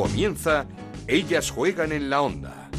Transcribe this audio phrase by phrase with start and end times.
[0.00, 0.64] Comienza
[1.06, 2.70] Ellas juegan en la onda.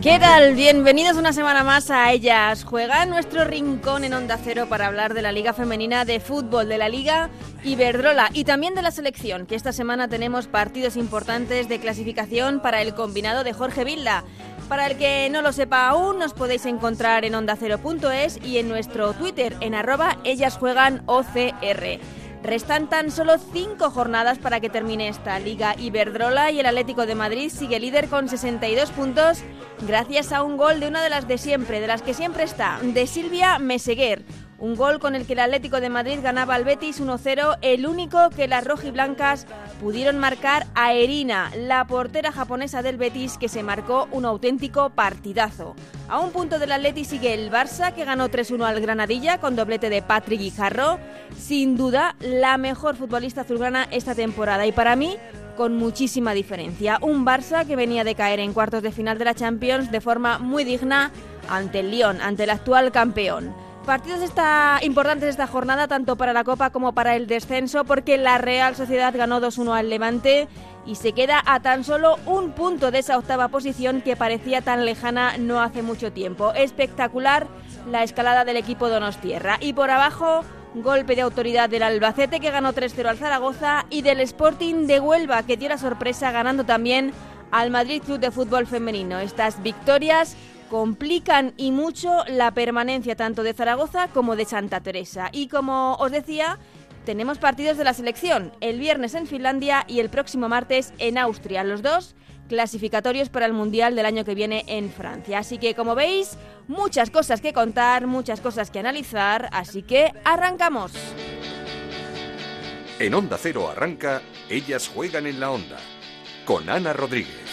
[0.00, 0.54] ¿Qué tal?
[0.54, 2.64] Bienvenidos una semana más a Ellas.
[2.64, 6.68] Juega en nuestro rincón en Onda Cero para hablar de la Liga Femenina de Fútbol,
[6.68, 7.30] de la Liga
[7.64, 12.82] Iberdrola y también de la selección, que esta semana tenemos partidos importantes de clasificación para
[12.82, 14.22] el combinado de Jorge Vilda.
[14.68, 19.14] Para el que no lo sepa aún, nos podéis encontrar en ondacero.es y en nuestro
[19.14, 22.00] Twitter en arroba ellas juegan OCR.
[22.42, 27.14] Restan tan solo cinco jornadas para que termine esta Liga Iberdrola y el Atlético de
[27.14, 29.38] Madrid sigue líder con 62 puntos
[29.86, 32.78] gracias a un gol de una de las de siempre, de las que siempre está,
[32.82, 34.24] de Silvia Meseguer.
[34.58, 38.30] Un gol con el que el Atlético de Madrid ganaba al Betis 1-0, el único
[38.30, 39.46] que las rojiblancas
[39.80, 45.74] pudieron marcar a Erina, la portera japonesa del Betis, que se marcó un auténtico partidazo.
[46.08, 49.90] A un punto del Atleti sigue el Barça, que ganó 3-1 al Granadilla con doblete
[49.90, 50.98] de Patrick Guijarro.
[51.36, 55.16] Sin duda, la mejor futbolista azulgrana esta temporada y para mí,
[55.56, 56.98] con muchísima diferencia.
[57.00, 60.38] Un Barça que venía de caer en cuartos de final de la Champions de forma
[60.38, 61.10] muy digna
[61.48, 63.63] ante el Lyon, ante el actual campeón.
[63.86, 68.38] Partidos esta, importantes esta jornada, tanto para la Copa como para el descenso, porque la
[68.38, 70.48] Real Sociedad ganó 2-1 al Levante
[70.86, 74.86] y se queda a tan solo un punto de esa octava posición que parecía tan
[74.86, 76.54] lejana no hace mucho tiempo.
[76.54, 77.46] Espectacular
[77.90, 79.58] la escalada del equipo Donostierra.
[79.60, 84.20] Y por abajo, golpe de autoridad del Albacete que ganó 3-0 al Zaragoza y del
[84.20, 87.12] Sporting de Huelva que dio la sorpresa ganando también
[87.50, 89.18] al Madrid Club de Fútbol Femenino.
[89.18, 90.36] Estas victorias
[90.74, 95.28] complican y mucho la permanencia tanto de Zaragoza como de Santa Teresa.
[95.30, 96.58] Y como os decía,
[97.04, 101.62] tenemos partidos de la selección, el viernes en Finlandia y el próximo martes en Austria,
[101.62, 102.16] los dos
[102.48, 105.38] clasificatorios para el Mundial del año que viene en Francia.
[105.38, 106.36] Así que como veis,
[106.66, 110.90] muchas cosas que contar, muchas cosas que analizar, así que arrancamos.
[112.98, 115.78] En Onda Cero arranca, ellas juegan en la onda,
[116.44, 117.43] con Ana Rodríguez.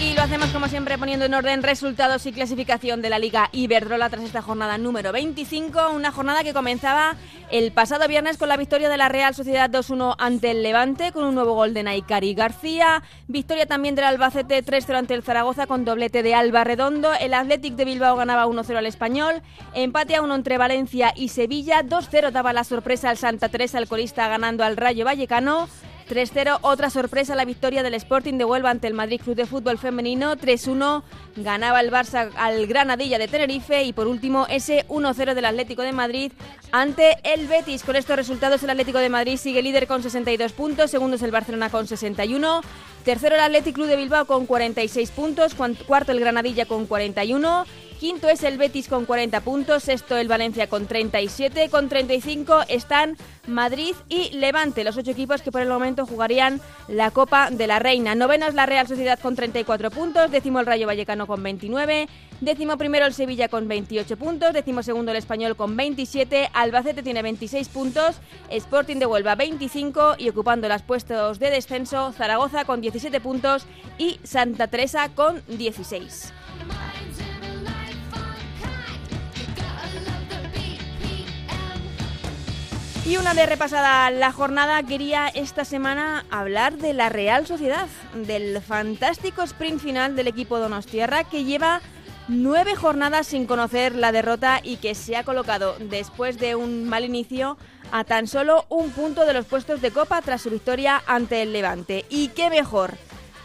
[0.00, 4.08] Y lo hacemos como siempre poniendo en orden resultados y clasificación de la Liga Iberdrola
[4.08, 7.16] tras esta jornada número 25, una jornada que comenzaba
[7.50, 11.24] el pasado viernes con la victoria de la Real Sociedad 2-1 ante el Levante con
[11.24, 15.84] un nuevo gol de Naikari García, victoria también del Albacete 3-0 ante el Zaragoza con
[15.84, 19.42] doblete de Alba Redondo, el Athletic de Bilbao ganaba 1-0 al Español,
[19.74, 24.28] empate a 1 entre Valencia y Sevilla, 2-0 daba la sorpresa al Santa Teresa, colista
[24.28, 25.68] ganando al Rayo Vallecano,
[26.08, 29.78] 3-0, otra sorpresa, la victoria del Sporting de Huelva ante el Madrid Club de Fútbol
[29.78, 30.36] Femenino.
[30.36, 31.02] 3-1,
[31.36, 33.84] ganaba el Barça al Granadilla de Tenerife.
[33.84, 36.32] Y por último, ese 1-0 del Atlético de Madrid
[36.72, 37.82] ante el Betis.
[37.82, 40.90] Con estos resultados, el Atlético de Madrid sigue líder con 62 puntos.
[40.90, 42.62] Segundo es el Barcelona con 61.
[43.04, 45.54] Tercero, el Atlético Club de Bilbao con 46 puntos.
[45.54, 47.66] Cuarto, el Granadilla con 41.
[47.98, 53.16] Quinto es el Betis con 40 puntos, sexto el Valencia con 37, con 35 están
[53.48, 57.80] Madrid y Levante, los ocho equipos que por el momento jugarían la Copa de la
[57.80, 58.14] Reina.
[58.14, 62.08] Noveno es la Real Sociedad con 34 puntos, décimo el Rayo Vallecano con 29,
[62.40, 67.22] décimo primero el Sevilla con 28 puntos, décimo segundo el Español con 27, Albacete tiene
[67.22, 73.20] 26 puntos, Sporting de Huelva 25 y ocupando los puestos de descenso Zaragoza con 17
[73.20, 73.66] puntos
[73.98, 76.32] y Santa Teresa con 16.
[83.08, 88.60] Y una vez repasada la jornada, quería esta semana hablar de la Real Sociedad, del
[88.60, 91.80] fantástico sprint final del equipo Donostierra que lleva
[92.28, 97.02] nueve jornadas sin conocer la derrota y que se ha colocado después de un mal
[97.02, 97.56] inicio
[97.92, 101.54] a tan solo un punto de los puestos de copa tras su victoria ante el
[101.54, 102.04] Levante.
[102.10, 102.92] Y qué mejor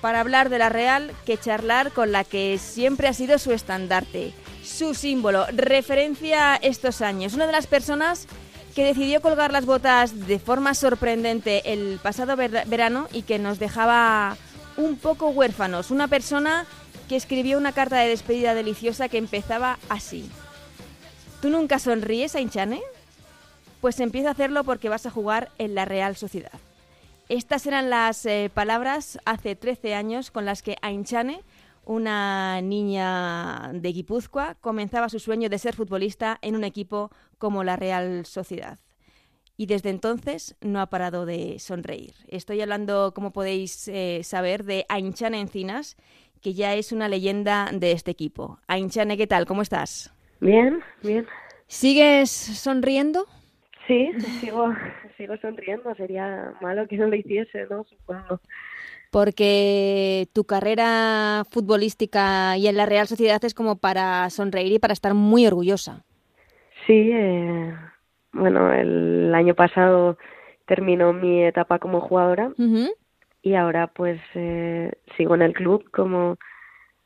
[0.02, 4.34] para hablar de la Real que charlar con la que siempre ha sido su estandarte,
[4.62, 8.28] su símbolo, referencia estos años, una de las personas
[8.75, 14.35] que decidió colgar las botas de forma sorprendente el pasado verano y que nos dejaba
[14.78, 15.91] un poco huérfanos.
[15.91, 16.66] Una persona
[17.08, 20.29] que escribió una carta de despedida deliciosa que empezaba así.
[21.41, 22.81] ¿Tú nunca sonríes, Ainchane?
[23.81, 26.53] Pues empieza a hacerlo porque vas a jugar en la Real Sociedad.
[27.29, 31.41] Estas eran las eh, palabras hace 13 años con las que Ainchane,
[31.85, 37.76] una niña de Guipúzcoa, comenzaba su sueño de ser futbolista en un equipo como la
[37.76, 38.80] Real Sociedad.
[39.56, 42.14] Y desde entonces no ha parado de sonreír.
[42.28, 45.96] Estoy hablando, como podéis eh, saber, de Ainchane Encinas,
[46.41, 48.59] que ya es una leyenda de este equipo.
[48.68, 49.46] Ainchane, ¿qué tal?
[49.46, 50.14] ¿Cómo estás?
[50.40, 51.28] Bien, bien.
[51.68, 53.26] ¿Sigues sonriendo?
[53.88, 54.74] Sí, sigo,
[55.18, 55.94] sigo sonriendo.
[55.96, 57.84] Sería malo que no lo hiciese, ¿no?
[57.86, 58.41] Supongo.
[59.14, 64.94] Porque tu carrera futbolística y en la Real Sociedad es como para sonreír y para
[64.94, 66.04] estar muy orgullosa.
[66.88, 67.76] Sí, eh,
[68.32, 70.18] bueno, el año pasado
[70.66, 72.52] terminó mi etapa como jugadora
[73.44, 76.38] y ahora pues eh, sigo en el club como,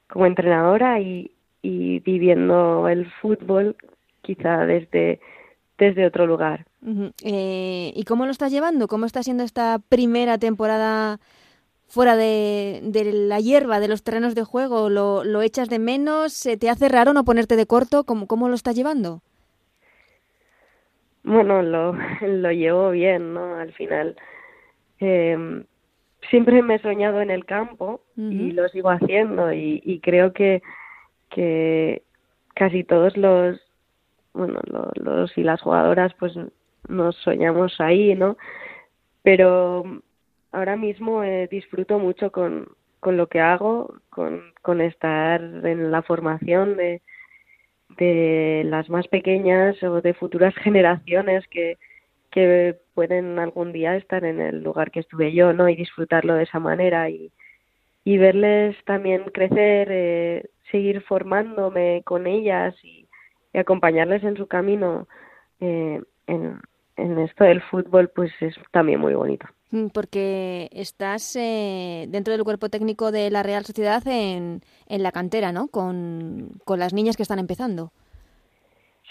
[0.08, 1.32] como entrenadora y,
[1.62, 3.76] y viviendo el fútbol
[4.22, 5.20] quizá desde,
[5.78, 6.66] desde otro lugar.
[7.24, 8.88] eh, ¿Y cómo lo estás llevando?
[8.88, 11.20] ¿Cómo está siendo esta primera temporada
[11.88, 14.90] fuera de, de, la hierba, de los terrenos de juego?
[14.90, 16.34] ¿Lo, ¿Lo, echas de menos?
[16.34, 18.04] ¿Se te hace raro no ponerte de corto?
[18.04, 19.22] ¿Cómo, cómo lo estás llevando?
[21.24, 23.56] Bueno, lo, lo llevo bien, ¿no?
[23.56, 24.16] Al final.
[25.00, 25.64] Eh,
[26.30, 28.32] siempre me he soñado en el campo uh -huh.
[28.32, 30.62] y lo sigo haciendo y, y creo que,
[31.30, 32.02] que
[32.56, 33.60] casi todos los,
[34.34, 36.34] bueno, los, los y las jugadoras pues
[36.88, 38.38] nos soñamos ahí, ¿no?
[39.24, 40.02] Pero
[40.58, 42.68] ahora mismo eh, disfruto mucho con,
[43.00, 47.02] con lo que hago, con, con estar en la formación de,
[47.98, 51.78] de las más pequeñas o de futuras generaciones que,
[52.32, 55.70] que pueden algún día estar en el lugar que estuve yo, ¿no?
[55.70, 57.32] Y disfrutarlo de esa manera y,
[58.04, 63.06] y verles también crecer, eh, seguir formándome con ellas y,
[63.54, 65.08] acompañarles en su camino
[65.60, 66.60] eh, en,
[66.96, 69.48] en esto del fútbol, pues es también muy bonito.
[69.72, 75.12] Mm, porque estás eh, dentro del cuerpo técnico de la Real Sociedad en, en la
[75.12, 75.68] cantera, ¿no?
[75.68, 77.92] Con, con, las niñas que están empezando.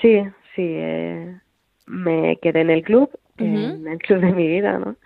[0.01, 0.23] Sí,
[0.55, 0.63] sí.
[0.65, 1.37] Eh,
[1.87, 3.75] me quedé en el club, uh -huh.
[3.75, 4.97] en el club de mi vida, ¿no?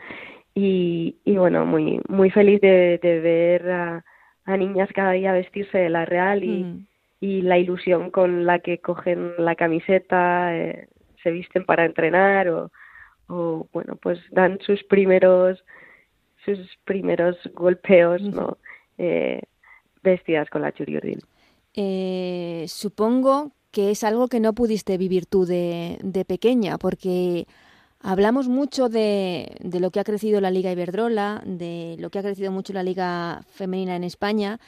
[0.55, 4.05] Y, y bueno, muy muy feliz de, de ver a,
[4.45, 6.87] a, niñas cada día vestirse de la Real y, uh -huh.
[7.21, 10.89] y la ilusión con la que cogen la camiseta, eh,
[11.23, 12.71] se visten para entrenar o
[13.31, 15.63] o bueno pues dan sus primeros
[16.45, 18.59] sus primeros golpeos no
[18.99, 19.41] eh,
[20.03, 21.21] vestidas con la churiurdin
[21.75, 27.47] eh, supongo que es algo que no pudiste vivir tú de, de pequeña porque
[28.01, 32.23] hablamos mucho de, de, lo que ha crecido la Liga Iberdrola de lo que ha
[32.23, 34.59] crecido mucho la Liga femenina en España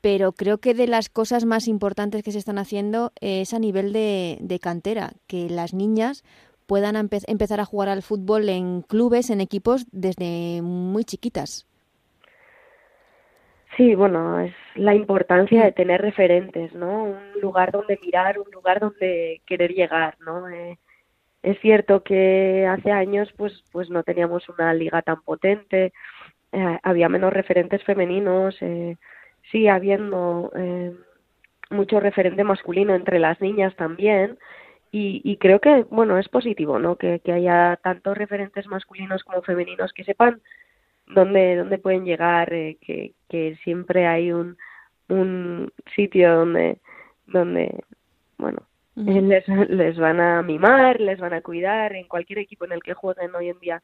[0.00, 3.92] pero creo que de las cosas más importantes que se están haciendo es a nivel
[3.92, 6.22] de, de cantera, que las niñas
[6.66, 11.66] puedan empe empezar a jugar al fútbol en clubes, en equipos, desde muy chiquitas.
[13.76, 17.04] Sí, bueno, es la importancia de tener referentes, ¿no?
[17.04, 20.48] Un lugar donde mirar, un lugar donde querer llegar, ¿no?
[20.48, 20.78] Eh,
[21.42, 25.92] es cierto que hace años, pues, pues no teníamos una liga tan potente,
[26.52, 28.96] eh, había menos referentes femeninos, eh,
[29.52, 30.92] sigue habiendo eh,
[31.70, 34.38] mucho referente masculino entre las niñas también,
[34.92, 39.42] y, y, creo que bueno es positivo no que, que, haya tantos referentes masculinos como
[39.42, 40.40] femeninos que sepan
[41.06, 44.56] dónde dónde pueden llegar eh, que, que siempre hay un
[45.08, 46.78] un sitio donde
[47.26, 47.84] donde
[48.38, 48.62] bueno
[48.96, 49.26] uh -huh.
[49.26, 52.94] les, les van a mimar les van a cuidar en cualquier equipo en el que
[52.94, 53.82] jueguen hoy en día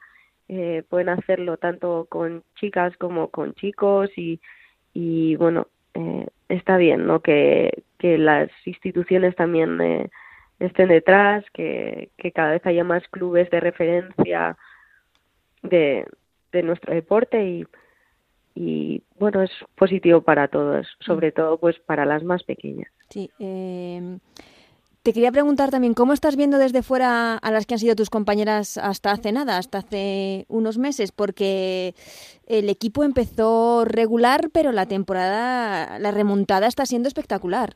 [0.49, 4.41] eh, pueden hacerlo tanto con chicas como con chicos y
[4.95, 10.11] y bueno eh, está bien no que que las instituciones también eh,
[10.67, 14.57] estén detrás, que, que cada vez haya más clubes de referencia
[15.63, 16.07] de,
[16.53, 17.67] de nuestro deporte y,
[18.55, 22.91] y bueno, es positivo para todos, sobre todo pues para las más pequeñas.
[23.09, 24.19] Sí, eh,
[25.03, 28.09] te quería preguntar también, ¿cómo estás viendo desde fuera a las que han sido tus
[28.09, 31.11] compañeras hasta hace nada, hasta hace unos meses?
[31.11, 31.95] Porque
[32.47, 37.75] el equipo empezó regular, pero la temporada, la remontada está siendo espectacular.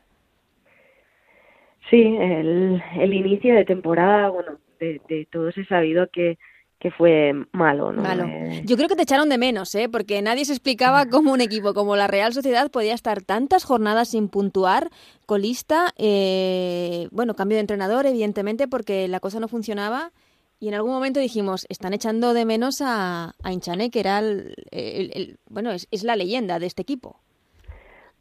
[1.89, 6.37] Sí, el, el inicio de temporada, bueno, de, de todos he sabido que,
[6.79, 8.01] que fue malo, ¿no?
[8.01, 8.25] Malo.
[8.25, 8.61] Eh...
[8.65, 9.89] Yo creo que te echaron de menos, ¿eh?
[9.89, 14.09] Porque nadie se explicaba cómo un equipo como la Real Sociedad podía estar tantas jornadas
[14.09, 14.89] sin puntuar,
[15.25, 20.11] colista, eh, bueno, cambio de entrenador, evidentemente, porque la cosa no funcionaba.
[20.59, 24.55] Y en algún momento dijimos, están echando de menos a, a Inchane, que era el,
[24.71, 27.21] el, el bueno, es, es la leyenda de este equipo.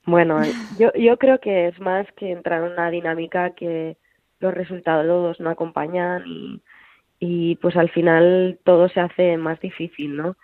[0.06, 0.40] Bueno,
[0.78, 3.96] yo, yo creo que es más que entrar en una dinámica que
[4.38, 6.62] los resultados no acompañan y,
[7.18, 10.36] y pues al final todo se hace más difícil, ¿no?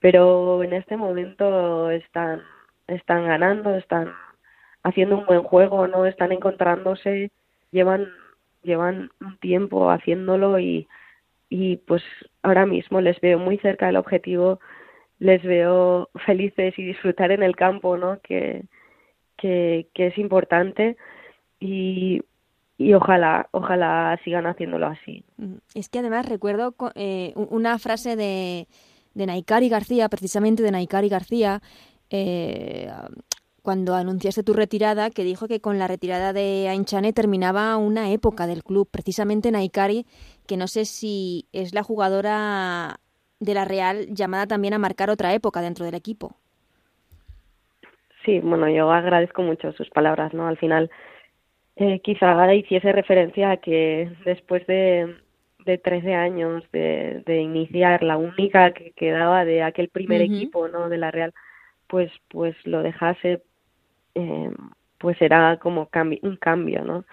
[0.00, 2.42] Pero en este momento están,
[2.88, 4.14] están ganando, están
[4.82, 6.06] haciendo un buen juego, ¿no?
[6.06, 7.30] Están encontrándose,
[7.72, 8.08] llevan,
[8.62, 10.88] llevan un tiempo haciéndolo y,
[11.50, 12.02] y pues
[12.42, 14.60] ahora mismo les veo muy cerca del objetivo,
[15.18, 18.18] les veo felices y disfrutar en el campo, ¿no?
[18.22, 18.64] Que,
[19.40, 20.96] que, es importante
[21.58, 22.20] y,
[22.78, 25.24] y ojalá, ojalá sigan haciéndolo así.
[25.74, 28.68] Es que además recuerdo eh, una frase de,
[29.14, 31.62] de Naikari García, precisamente de Naikari García,
[32.10, 32.90] eh,
[33.62, 38.46] cuando anunciaste tu retirada, que dijo que con la retirada de Ainchane terminaba una época
[38.46, 40.06] del club, precisamente Naikari,
[40.46, 43.00] que no sé si es la jugadora
[43.38, 46.39] de la Real llamada también a marcar otra época dentro del equipo.
[48.24, 50.46] Sí, bueno, yo agradezco mucho sus palabras, ¿no?
[50.46, 50.90] Al final,
[51.76, 55.16] eh, quizá hiciese referencia a que después de,
[55.64, 60.88] de 13 años de, de iniciar, la única que quedaba de aquel primer equipo, ¿no?
[60.88, 61.32] De la Real,
[61.86, 63.42] pues, pues lo dejase
[64.14, 64.50] eh,
[64.98, 65.88] pues era como
[66.22, 67.04] un cambio, ¿no?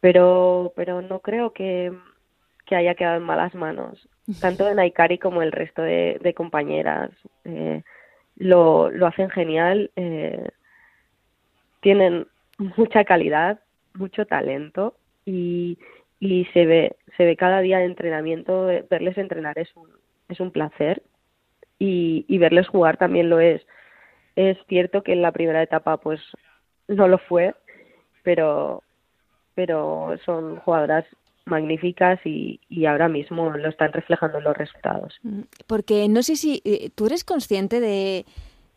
[0.00, 1.92] Pero, pero no creo que,
[2.64, 4.08] que haya quedado en malas manos,
[4.40, 7.10] tanto de Naikari como el resto de, de compañeras.
[7.44, 7.82] Eh,
[8.38, 10.48] lo, lo hacen genial, eh,
[11.80, 12.26] tienen
[12.58, 13.60] mucha calidad,
[13.94, 15.78] mucho talento y,
[16.20, 19.88] y se ve, se ve cada día de entrenamiento, verles entrenar es un,
[20.28, 21.02] es un placer
[21.78, 23.66] y, y verles jugar también lo es.
[24.36, 26.20] Es cierto que en la primera etapa pues
[26.86, 27.54] no lo fue,
[28.22, 28.82] pero,
[29.54, 31.04] pero son jugadoras
[31.48, 35.18] magníficas y, y, ahora mismo lo están reflejando en los resultados.
[35.22, 38.24] Mm, porque no sé si eh, tú eres consciente de,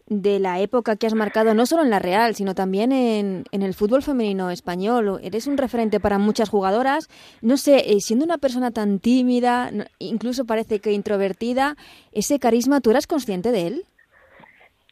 [0.08, 3.62] de la época que has marcado, no solo en la Real, sino también en, en
[3.62, 5.20] el fútbol femenino español.
[5.24, 7.08] Eres un referente para muchas jugadoras.
[7.42, 11.76] No sé, eh, siendo una persona tan tímida, incluso parece que introvertida,
[12.12, 13.84] ese carisma, ¿tú eras consciente de él?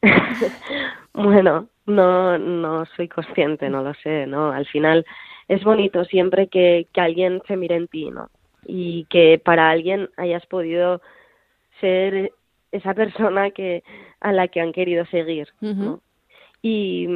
[1.13, 4.51] bueno, no, no soy consciente, no lo sé, ¿no?
[4.51, 5.05] Al final
[5.49, 8.29] es bonito siempre que, que alguien se mire en ti, ¿no?
[8.65, 11.01] Y que para alguien hayas podido
[11.81, 12.31] ser
[12.71, 13.83] esa persona que
[14.21, 16.01] a la que han querido seguir, ¿no?
[16.61, 17.07] Y,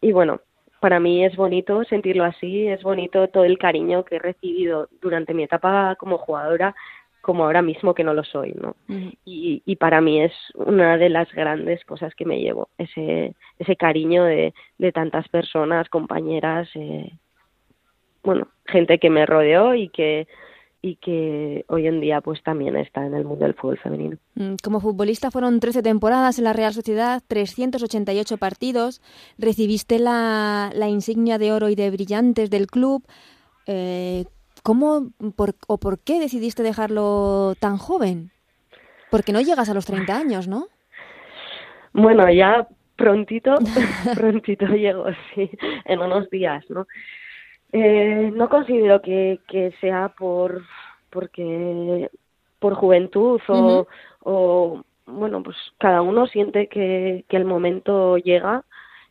[0.00, 0.40] y bueno,
[0.80, 5.34] para mí es bonito sentirlo así, es bonito todo el cariño que he recibido durante
[5.34, 6.74] mi etapa como jugadora
[7.20, 8.74] como ahora mismo que no lo soy, ¿no?
[9.26, 13.76] y, y, para mí es una de las grandes cosas que me llevo, ese, ese
[13.76, 17.12] cariño de, de tantas personas, compañeras, eh,
[18.28, 20.28] bueno, gente que me rodeó y que
[20.82, 24.18] y que hoy en día pues también está en el mundo del fútbol femenino.
[24.34, 29.00] Mm, como futbolista fueron 13 temporadas en la Real Sociedad, 388 partidos,
[29.38, 33.02] recibiste la, la insignia de oro y de brillantes del club.
[33.66, 34.26] Eh,
[34.62, 38.30] ¿Cómo por, o por qué decidiste dejarlo tan joven?
[39.10, 40.66] Porque no llegas a los 30 años, ¿no?
[41.94, 43.54] Bueno, ya prontito,
[44.14, 45.50] prontito llego, sí,
[45.86, 46.86] en unos días, ¿no?
[47.72, 50.62] Eh, no considero que, que sea por
[51.10, 52.10] porque
[52.58, 53.86] por juventud o,
[54.22, 58.64] o bueno pues cada uno siente que, que el momento llega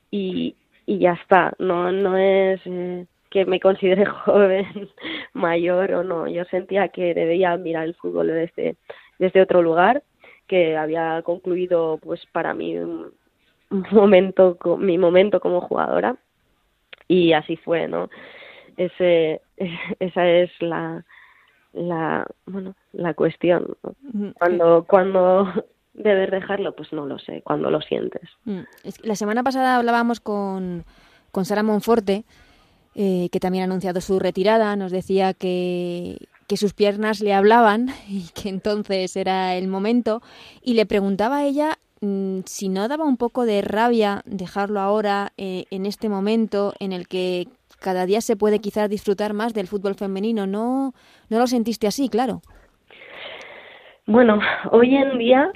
[0.10, 4.90] y, y ya está no no es eh, que me considere joven,
[5.34, 6.28] mayor o no.
[6.28, 8.78] Yo sentía que debía mirar el fútbol desde,
[9.20, 10.04] desde otro lugar,
[10.48, 13.14] que había concluido pues para mí un,
[13.92, 16.16] momento, mi momento como jugadora
[17.08, 18.10] y así fue, ¿no?
[18.78, 19.42] Ese,
[20.00, 21.04] esa es la,
[21.74, 23.76] la, bueno, la cuestión.
[24.40, 25.48] Cuando, cuando
[25.94, 28.30] debes dejarlo, pues no lo sé, cuando lo sientes.
[28.46, 28.62] Mm,
[29.04, 30.86] la semana pasada hablábamos con,
[31.32, 32.24] con Sara Monforte
[33.00, 36.18] eh, que también ha anunciado su retirada, nos decía que,
[36.48, 40.24] que sus piernas le hablaban y que entonces era el momento,
[40.64, 45.32] y le preguntaba a ella mm, si no daba un poco de rabia dejarlo ahora,
[45.38, 47.48] eh, en este momento en el que
[47.80, 50.48] cada día se puede quizás disfrutar más del fútbol femenino.
[50.48, 50.94] ¿No,
[51.30, 52.42] no lo sentiste así, claro?
[54.06, 54.40] Bueno,
[54.72, 55.52] hoy en día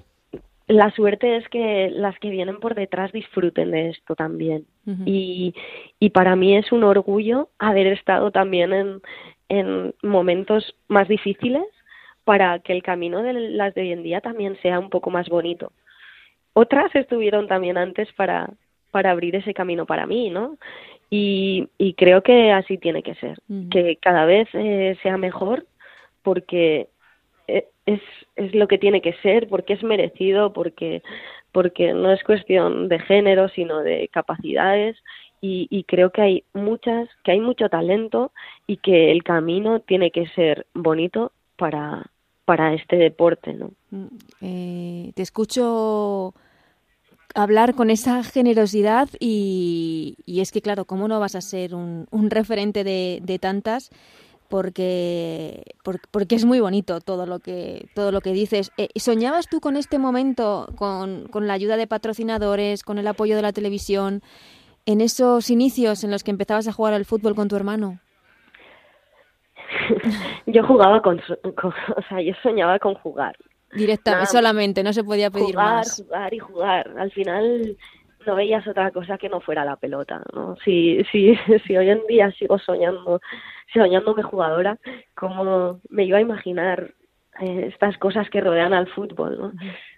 [0.68, 4.66] la suerte es que las que vienen por detrás disfruten de esto también.
[5.06, 5.54] y,
[6.00, 9.02] y para mí es un orgullo haber estado también en,
[9.50, 11.64] en momentos más difíciles
[12.24, 15.28] para que el camino de las de hoy en día también sea un poco más
[15.28, 15.74] bonito.
[16.54, 18.50] Otras estuvieron también antes para,
[18.92, 20.58] para abrir ese camino para mí, ¿no?
[21.14, 23.38] Y, y creo que así tiene que ser,
[23.70, 25.68] que cada vez eh, sea mejor
[26.24, 26.88] porque
[27.50, 28.02] e, es,
[28.38, 31.04] es lo que tiene que ser, porque es merecido, porque,
[31.52, 34.96] porque no es cuestión de género, sino de capacidades
[35.42, 38.32] y, y, creo que hay muchas, que hay mucho talento
[38.66, 42.06] y que el camino tiene que ser bonito para,
[42.46, 43.72] para este deporte, ¿no?
[43.90, 44.08] Mm,
[44.42, 46.34] eh, te escucho
[47.36, 52.84] hablar con esa generosidad y, es que claro, ¿cómo no vas a ser un, referente
[52.84, 53.90] de, tantas?
[54.50, 55.64] porque,
[56.12, 58.72] porque es muy bonito todo lo que, todo lo que dices.
[58.78, 63.38] Eh, ¿Soñabas tú con este momento, con, con la ayuda de patrocinadores, con el apoyo
[63.38, 64.22] de la televisión,
[64.86, 68.00] en esos inicios en los que empezabas a jugar al fútbol con tu hermano?
[70.48, 73.36] yo jugaba con, o sea, yo soñaba con jugar.
[73.74, 76.04] Directamente, solamente, no se podía pedir jugar, más.
[76.04, 76.94] Jugar y jugar.
[76.98, 77.78] Al final
[78.26, 80.56] no veías otra cosa que no fuera la pelota, ¿no?
[80.64, 81.36] Si, si,
[81.66, 83.22] si hoy en día sigo soñando,
[83.74, 84.78] soñándome jugadora,
[85.16, 86.94] ¿cómo me iba a imaginar
[87.40, 89.54] eh, estas cosas que rodean al fútbol, ¿no?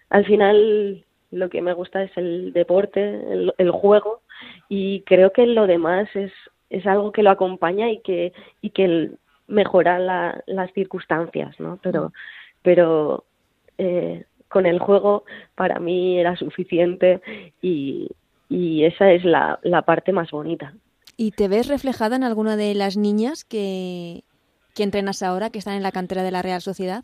[0.10, 4.22] Al final lo que me gusta es el deporte, el, el juego
[4.70, 6.32] y creo que lo demás es,
[6.70, 9.12] es algo que lo acompaña y que, y que
[9.48, 11.80] mejora la, las circunstancias, ¿no?
[11.82, 12.14] Pero,
[12.62, 13.26] pero
[13.84, 15.24] eh, con el juego
[15.56, 17.22] para mí era suficiente
[17.62, 18.10] y,
[18.50, 20.74] y esa es la, la parte más bonita.
[21.18, 24.24] ¿Y te ves reflejada en alguna de las niñas que,
[24.76, 27.04] que entrenas ahora, que están en la cantera de la Real Sociedad?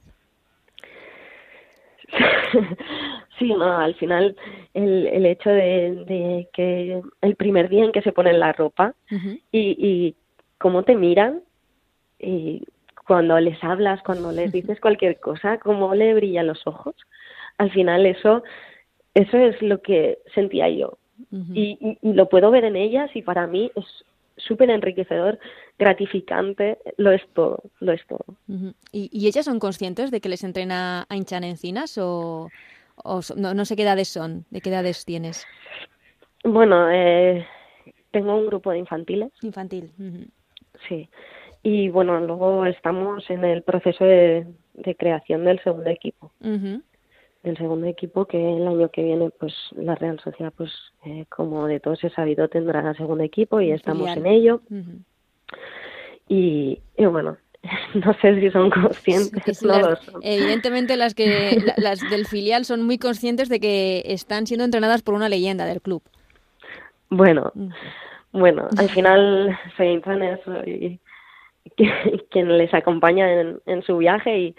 [3.39, 4.36] sí, no, al final
[4.74, 8.95] el, el hecho de, de, que el primer día en que se ponen la ropa
[9.12, 9.41] uh -huh.
[9.51, 10.15] y, y
[10.57, 11.41] cómo te miran
[12.19, 12.63] y
[13.10, 16.94] cuando les hablas, cuando les dices cualquier cosa, cómo le brillan los ojos,
[17.58, 18.44] al final eso,
[19.16, 21.00] eso es lo que sentía yo.
[21.32, 21.54] Uh -huh.
[21.54, 23.86] y, y, y, lo puedo ver en ellas y para mí es
[24.38, 25.39] súper enriquecedor,
[25.78, 28.25] gratificante, lo es todo, lo es todo.
[28.48, 28.74] Uh -huh.
[28.92, 32.50] ¿Y, ¿Y, ellas son conscientes de que les entrena a hinchan encinas o,
[33.04, 34.46] o no, no, sé qué edades son?
[34.51, 35.46] ¿De qué edades tienes?
[36.44, 37.46] Bueno, eh,
[38.12, 39.32] tengo un grupo de infantiles.
[39.42, 39.92] Infantil.
[39.98, 40.28] Uh -huh.
[40.88, 41.10] Sí.
[41.63, 46.32] Y bueno, luego estamos en el proceso de, de creación del segundo equipo.
[46.42, 46.82] Uh -huh
[47.44, 50.72] del segundo equipo que el año que viene pues la Real Sociedad pues
[51.06, 55.04] eh, como de todos he sabido tendrá segundo equipo y estamos en ello uh -huh.
[56.28, 57.38] y, y, bueno
[57.94, 60.22] no sé si son conscientes sí, no las, son.
[60.22, 65.13] evidentemente las que las del filial son muy conscientes de que están siendo entrenadas por
[65.13, 66.04] una leyenda del club
[67.10, 67.74] bueno -huh.
[68.34, 71.00] bueno al final soy Infanes soy
[72.29, 74.55] quien les acompaña en, en su viaje y,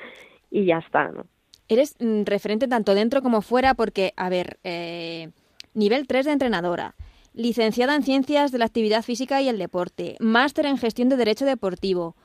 [0.51, 1.25] y ya está no
[1.69, 5.31] Eres mm, referente tanto dentro como fuera porque, a ver, eh,
[5.73, 6.97] nivel 3 de entrenadora,
[7.33, 11.45] licenciada en Ciencias de la Actividad Física y el Deporte, máster en Gestión de Derecho
[11.45, 12.17] Deportivo,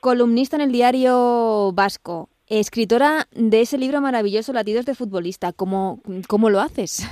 [0.00, 5.54] columnista en el diario Vasco, escritora de ese libro maravilloso Latidos de Futbolista.
[5.54, 7.08] ¿Cómo, cómo lo haces?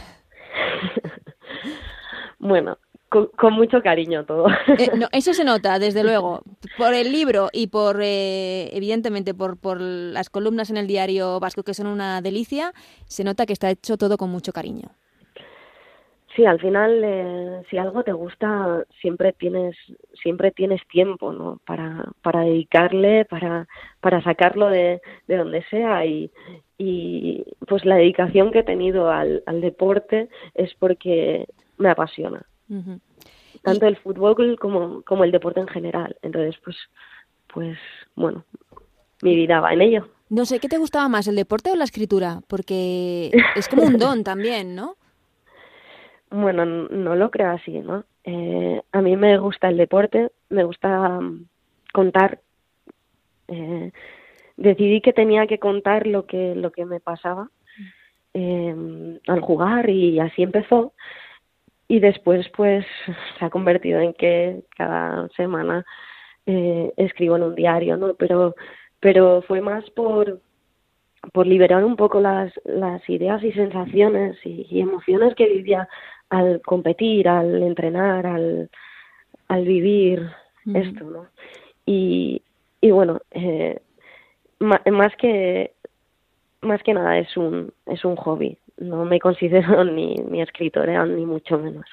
[2.38, 2.76] bueno,
[3.08, 4.48] con, con, mucho cariño todo.
[4.78, 6.42] Eh, no, eso se nota, desde luego,
[6.76, 11.62] por el libro y por, eh, evidentemente, por, por las columnas en el diario vasco,
[11.62, 12.72] que son una delicia,
[13.06, 14.90] se nota que está hecho todo con mucho cariño.
[16.38, 19.76] Sí, al final, eh, si algo te gusta, siempre tienes,
[20.22, 21.60] siempre tienes tiempo, ¿no?
[21.66, 23.66] Para, para dedicarle, para,
[24.00, 26.30] para sacarlo de, de donde sea y,
[26.78, 32.46] y, pues la dedicación que he tenido al, al deporte es porque me apasiona.
[32.68, 33.00] Uh -huh.
[33.62, 33.88] Tanto y...
[33.88, 36.16] el fútbol como, como el deporte en general.
[36.22, 36.76] Entonces, pues,
[37.52, 37.78] pues,
[38.14, 38.44] bueno,
[39.22, 40.08] mi vida va en ello.
[40.30, 42.40] No sé, ¿qué te gustaba más, el deporte o la escritura?
[42.48, 44.96] Porque es como un don también, ¿no?
[46.30, 48.04] Bueno, no lo creo así, ¿no?
[48.24, 51.46] Eh, a mí me gusta el deporte, me gusta um,
[51.94, 52.40] contar.
[53.48, 53.92] Eh,
[54.58, 57.48] decidí que tenía que contar lo que lo que me pasaba
[58.34, 60.92] eh, al jugar y así empezó
[61.88, 62.84] y después pues
[63.38, 65.84] se ha convertido en que cada semana
[66.46, 68.54] eh, escribo en un diario no pero
[69.00, 70.40] pero fue más por
[71.32, 75.88] por liberar un poco las las ideas y sensaciones y, y emociones que vivía
[76.28, 78.70] al competir al entrenar al
[79.48, 80.30] al vivir
[80.66, 80.76] mm.
[80.76, 81.26] esto no
[81.86, 82.42] y
[82.82, 83.80] y bueno eh,
[84.60, 85.72] más que
[86.60, 91.26] más que nada es un es un hobby no me considero ni, ni escritora ni
[91.26, 91.86] mucho menos.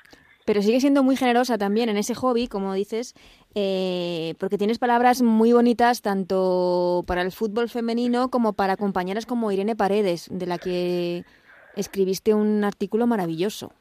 [0.45, 3.15] Pero sigue siendo muy generosa también en ese hobby, como dices,
[3.55, 9.51] eh, porque tienes palabras muy bonitas tanto para el fútbol femenino como para compañeras como
[9.51, 11.23] Irene Paredes, de la que
[11.75, 13.73] escribiste un artículo maravilloso.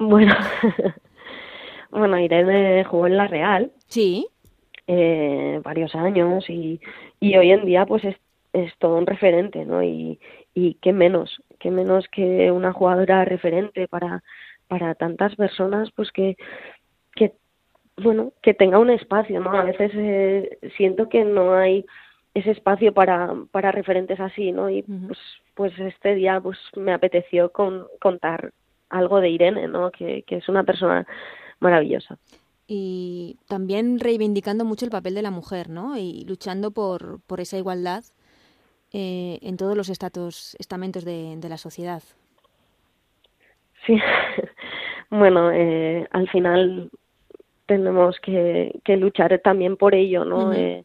[0.00, 0.34] Bueno,
[1.92, 3.70] bueno Irene jugó en la Real.
[3.86, 4.26] Sí.
[4.88, 6.80] Eh, varios años y,
[7.20, 8.16] y hoy en día pues es,
[8.52, 9.84] es todo un referente, ¿no?
[9.84, 10.18] Y,
[10.54, 14.22] y qué menos, qué menos que una jugadora referente para,
[14.68, 16.36] para tantas personas, pues que,
[17.14, 17.32] que,
[17.96, 19.50] bueno, que tenga un espacio, ¿no?
[19.52, 21.84] A veces eh, siento que no hay
[22.34, 24.70] ese espacio para, para referentes así, ¿no?
[24.70, 25.18] Y pues,
[25.54, 28.52] pues este día pues me apeteció con, contar
[28.88, 29.90] algo de Irene, ¿no?
[29.90, 31.06] Que, que es una persona
[31.60, 32.18] maravillosa
[32.74, 35.98] y también reivindicando mucho el papel de la mujer, ¿no?
[35.98, 38.02] Y luchando por, por esa igualdad
[38.92, 42.02] eh, en todos los estatus, estamentos de, de la sociedad.
[43.86, 43.96] Sí,
[45.10, 46.90] bueno, eh, al final
[47.66, 50.38] tenemos que, que luchar también por ello, ¿no?
[50.38, 50.56] Uh -huh.
[50.56, 50.84] eh,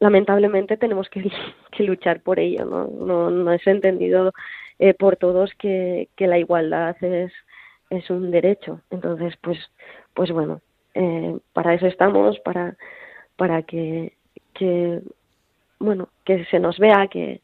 [0.00, 1.22] lamentablemente tenemos que,
[1.72, 2.86] que luchar por ello, ¿no?
[2.86, 4.32] No, no es entendido
[4.78, 7.32] eh, por todos que, que la igualdad es,
[7.90, 8.80] es un derecho.
[8.90, 9.58] Entonces, pues,
[10.14, 10.60] pues bueno,
[10.94, 12.76] eh, para eso estamos, para,
[13.36, 14.14] para que,
[14.54, 15.00] que,
[15.78, 17.40] bueno, que se nos vea que,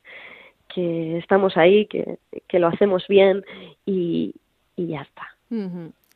[0.72, 2.18] que estamos ahí, que,
[2.48, 3.44] que lo hacemos bien
[3.84, 4.34] y,
[4.76, 5.22] y ya está.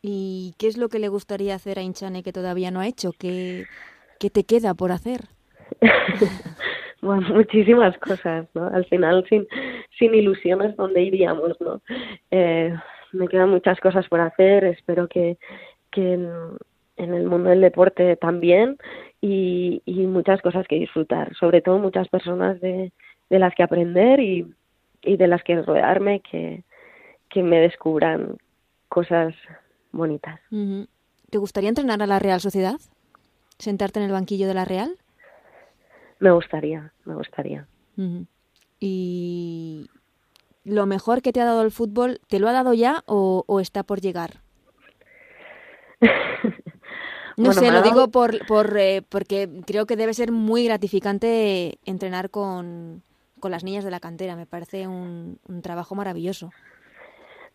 [0.02, 3.12] ¿Y qué es lo que le gustaría hacer a Inchane que todavía no ha hecho?
[3.18, 3.64] ¿Qué,
[4.18, 5.20] qué te queda por hacer?
[7.02, 8.66] bueno, muchísimas cosas, ¿no?
[8.68, 9.46] Al final, sin,
[9.98, 11.80] sin ilusiones, ¿dónde iríamos, no?
[12.30, 12.74] Eh,
[13.12, 15.36] me quedan muchas cosas por hacer, espero que,
[15.90, 16.18] que
[17.02, 18.76] en, el mundo del deporte también
[19.20, 22.92] y, y, muchas cosas que disfrutar, sobre todo muchas personas de,
[23.28, 24.46] de las que aprender y,
[25.02, 26.62] y de las que rodearme que,
[27.28, 28.36] que me descubran
[28.88, 29.34] cosas
[29.92, 30.40] bonitas.
[31.30, 32.78] ¿Te gustaría entrenar a la Real Sociedad?
[33.58, 34.96] ¿Sentarte en el banquillo de la Real?
[36.18, 37.66] Me gustaría, me gustaría.
[38.78, 39.88] ¿Y
[40.64, 43.60] lo mejor que te ha dado el fútbol, te lo ha dado ya o, o
[43.60, 44.40] está por llegar?
[47.40, 52.30] No sé, lo digo por, por eh, porque creo que debe ser muy gratificante entrenar
[52.30, 53.02] con,
[53.38, 54.36] con las niñas de la cantera.
[54.36, 56.50] Me parece un, un, trabajo maravilloso.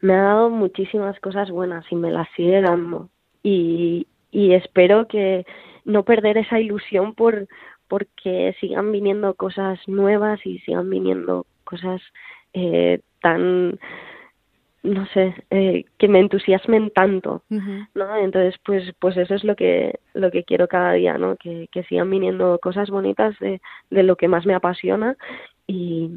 [0.02, 3.10] Me ha dado muchísimas cosas buenas y me las sigue dando.
[3.44, 5.46] Y, y espero que
[5.86, 7.48] no perder esa ilusión por
[7.88, 12.02] porque sigan viniendo cosas nuevas y sigan viniendo cosas
[12.54, 13.80] eh, tan
[14.86, 18.16] no sé, eh, que me entusiasmen tanto, ¿no?
[18.16, 21.36] Entonces, pues, pues eso es lo que, lo que quiero cada día, ¿no?
[21.36, 25.18] Que, que sigan viniendo cosas bonitas de, de lo que más me apasiona
[25.68, 26.12] y,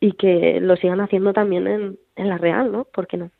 [0.00, 2.84] y que lo sigan haciendo también en, en la real, ¿no?
[2.84, 3.30] ¿Por qué no?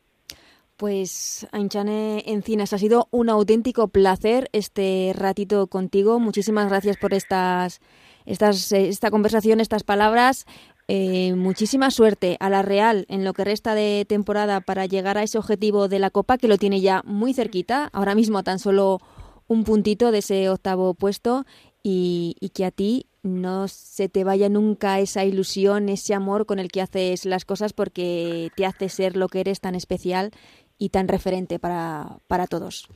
[0.77, 6.19] Pues Ainchane Encinas, ha sido un auténtico placer este ratito contigo.
[6.19, 7.81] Muchísimas gracias por estas,
[8.25, 10.45] estas, esta conversación, estas palabras.
[10.91, 15.21] Eh, muchísima suerte a la Real en lo que resta de temporada para llegar a
[15.21, 18.97] ese objetivo de la Copa que lo tiene ya muy cerquita, ahora mismo tan solo
[19.47, 21.45] un puntito de ese octavo puesto
[21.83, 26.57] y, y que a ti no se te vaya nunca esa ilusión, ese amor con
[26.57, 30.31] el que haces las cosas porque te hace ser lo que eres tan especial
[30.79, 32.89] y tan referente para, para todos.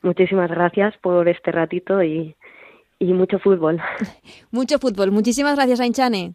[0.00, 2.34] Muchísimas gracias por este ratito y,
[2.98, 3.78] y mucho fútbol.
[4.50, 5.10] mucho fútbol.
[5.10, 6.34] Muchísimas gracias, Ainchane.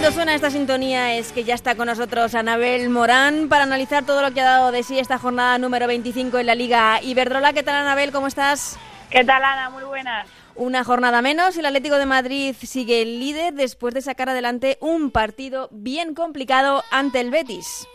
[0.00, 4.22] Cuando suena esta sintonía es que ya está con nosotros Anabel Morán para analizar todo
[4.22, 7.52] lo que ha dado de sí esta jornada número 25 en la Liga Iberdrola.
[7.52, 8.10] ¿Qué tal Anabel?
[8.10, 8.80] ¿Cómo estás?
[9.10, 9.68] ¿Qué tal Ana?
[9.68, 10.26] Muy buenas.
[10.54, 14.78] Una jornada menos y el Atlético de Madrid sigue el líder después de sacar adelante
[14.80, 17.86] un partido bien complicado ante el Betis.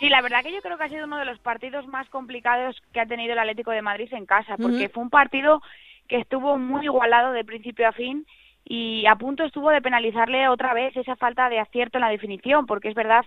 [0.00, 2.80] Sí, la verdad que yo creo que ha sido uno de los partidos más complicados
[2.94, 4.92] que ha tenido el Atlético de Madrid en casa, porque uh -huh.
[4.92, 5.60] fue un partido
[6.08, 8.24] que estuvo muy igualado de principio a fin
[8.70, 12.66] y a punto estuvo de penalizarle otra vez esa falta de acierto en la definición,
[12.66, 13.24] porque es verdad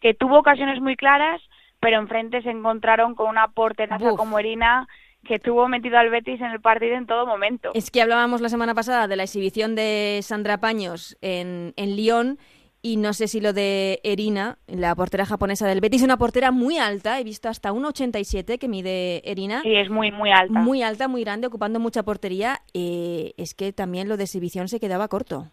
[0.00, 1.40] que tuvo ocasiones muy claras,
[1.78, 4.88] pero enfrente se encontraron con una porteraza como Erina
[5.24, 7.70] que tuvo metido al Betis en el partido en todo momento.
[7.74, 12.38] Es que hablábamos la semana pasada de la exhibición de Sandra Paños en, en Lyon
[12.82, 16.78] y no sé si lo de Erina, la portera japonesa del Betis, una portera muy
[16.78, 19.60] alta, he visto hasta 1,87 que mide Erina.
[19.62, 20.58] Sí, es muy, muy alta.
[20.58, 22.60] Muy alta, muy grande, ocupando mucha portería.
[22.72, 25.48] Eh, es que también lo de exhibición se quedaba corto.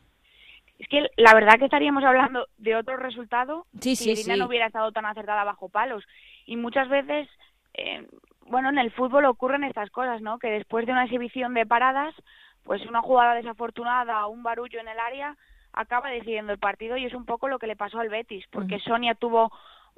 [0.80, 4.40] Es que la verdad que estaríamos hablando de otro resultado sí, si sí, Erina sí.
[4.40, 6.06] no hubiera estado tan acertada bajo palos.
[6.46, 7.28] Y muchas veces,
[7.74, 8.08] eh,
[8.46, 10.40] bueno, en el fútbol ocurren estas cosas, ¿no?
[10.40, 12.16] Que después de una exhibición de paradas,
[12.64, 15.36] pues una jugada desafortunada, un barullo en el área
[15.80, 18.80] acaba decidiendo el partido y es un poco lo que le pasó al Betis, porque
[18.80, 19.52] Sonia tuvo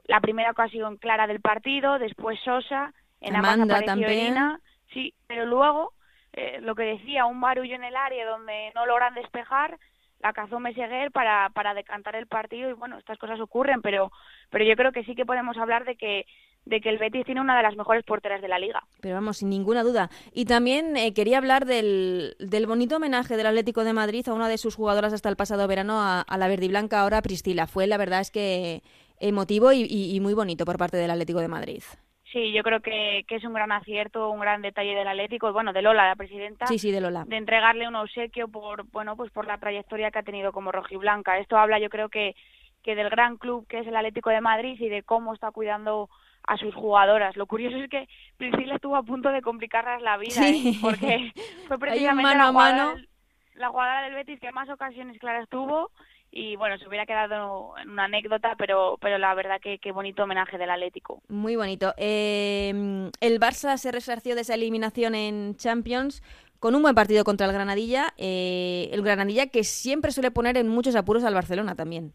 [0.06, 4.12] la primera ocasión clara del partido, después Sosa, en Amanda apareció también.
[4.12, 4.60] Irina,
[4.94, 5.94] sí, pero luego
[6.34, 9.78] eh, lo que decía, un barullo en el área donde no logran despejar,
[10.20, 14.12] la cazó Meseguer para, para decantar el partido y bueno, estas cosas ocurren, pero,
[14.50, 16.26] pero yo creo que sí que podemos hablar de que
[16.65, 18.84] de que el Betis tiene una de las mejores porteras de la liga.
[19.02, 20.10] Pero vamos, sin ninguna duda.
[20.34, 24.48] Y también eh, quería hablar del, del, bonito homenaje del Atlético de Madrid a una
[24.48, 27.65] de sus jugadoras hasta el pasado verano, a, a la verdiblanca ahora Priscila.
[27.65, 28.82] Fue, la verdad es que
[29.19, 31.84] emotivo y, y, y, muy bonito por parte del Atlético de Madrid.
[32.32, 35.74] Sí, yo creo que, que, es un gran acierto, un gran detalle del Atlético, bueno,
[35.74, 36.67] de Lola, la presidenta.
[36.67, 37.26] Sí, sí, de Lola.
[37.26, 41.39] De entregarle un obsequio por, bueno, pues por la trayectoria que ha tenido como rojiblanca.
[41.39, 42.36] Esto habla, yo creo que
[42.84, 46.10] que del gran club que es el Atlético de Madrid y de cómo está cuidando
[46.43, 47.36] a sus jugadoras.
[47.38, 50.73] Lo curioso es que Priscila estuvo a punto de complicarlas la vida, ¿eh?
[50.82, 51.32] porque
[51.67, 53.10] fue precisamente la, jugadora Del,
[53.56, 55.91] la jugadora del Betis que más ocasiones claras tuvo
[56.32, 60.23] y bueno, se hubiera quedado en una anécdota, pero, pero la verdad que qué bonito
[60.23, 61.21] homenaje del Atlético.
[61.28, 61.93] Muy bonito.
[61.97, 66.21] Eh, el Barça se resarció de esa eliminación en Champions
[66.60, 70.67] con un buen partido contra el Granadilla, eh, el Granadilla que siempre suele poner en
[70.67, 72.13] muchos apuros al Barcelona también.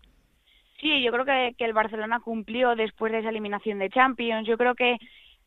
[0.80, 4.46] Sí, yo creo que, que el Barcelona cumplió después de esa eliminación de Champions.
[4.46, 4.98] Yo creo que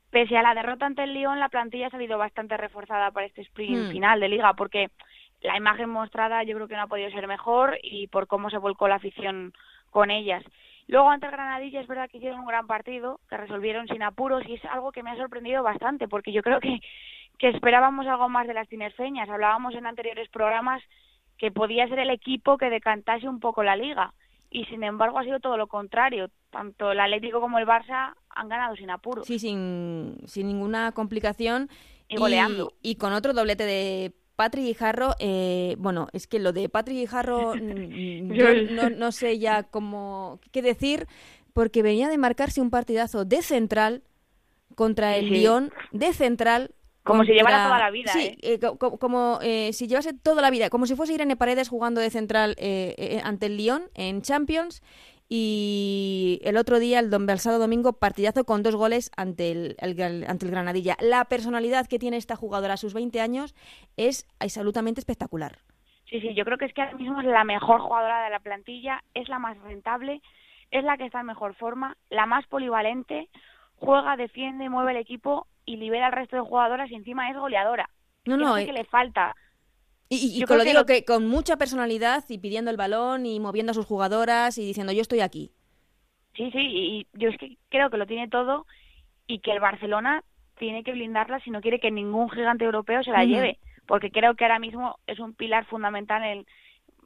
[0.10, 3.42] pese a la derrota ante el Lyon, la plantilla ha salido bastante reforzada para este
[3.42, 3.92] sprint hmm.
[3.92, 4.90] final de liga, porque
[5.42, 8.58] la imagen mostrada yo creo que no ha podido ser mejor y por cómo se
[8.58, 9.54] volcó la afición
[9.90, 10.44] con ellas.
[10.88, 14.44] Luego ante el Granadilla es verdad que hicieron un gran partido, que resolvieron sin apuros
[14.48, 16.80] y es algo que me ha sorprendido bastante porque yo creo que,
[17.38, 19.30] que esperábamos algo más de las tinerfeñas.
[19.30, 20.82] Hablábamos en anteriores programas
[21.38, 24.14] que podía ser el equipo que decantase un poco la liga
[24.58, 26.32] y sin embargo ha sido todo lo contrario.
[26.50, 29.24] Tanto el Atlético como el Barça han ganado sin apuro.
[29.24, 31.70] Sí, sin, sin ninguna complicación.
[32.08, 32.74] Y goleando.
[32.82, 37.54] Y, con otro doblete de Patrick Guijarro, eh, bueno, es que lo de Patrick Guijarro
[37.56, 41.06] yo no, no, sé ya cómo qué decir,
[41.54, 44.02] porque venía de marcarse un partidazo de central
[44.74, 46.72] contra el Lyon, de central,
[47.08, 48.12] como si llevara toda la vida.
[48.12, 48.60] Sí, ¿eh?
[48.62, 52.10] eh como eh, si llevase toda la vida, como si fuese Irene Paredes jugando de
[52.10, 54.82] central eh, ante el Lyon en Champions.
[55.30, 60.46] Y el otro día, el, el sábado domingo, partidazo con dos goles ante el, ante
[60.46, 60.96] el Granadilla.
[61.02, 63.54] La personalidad que tiene esta jugadora a sus 20 años
[63.98, 65.58] es absolutamente espectacular.
[66.10, 68.40] Sí, sí, yo creo que es que ahora mismo es la mejor jugadora de la
[68.40, 70.22] plantilla, es la más rentable,
[70.72, 73.28] es la que está en mejor forma, la más polivalente,
[73.76, 77.90] juega, defiende, mueve el equipo y libera al resto de jugadoras y encima es goleadora.
[78.26, 79.36] No, no, es que eh, le falta.
[80.10, 83.76] Y, y, lo digo que con mucha personalidad y pidiendo el balón y moviendo a
[83.76, 85.52] sus jugadoras y diciendo yo estoy aquí.
[86.36, 88.66] Sí, sí, y yo es que creo que lo tiene todo
[89.28, 90.24] y que el Barcelona
[90.58, 94.36] tiene que blindarla si no quiere que ningún gigante europeo se la lleve, porque creo
[94.36, 96.46] que ahora mismo es un pilar fundamental en,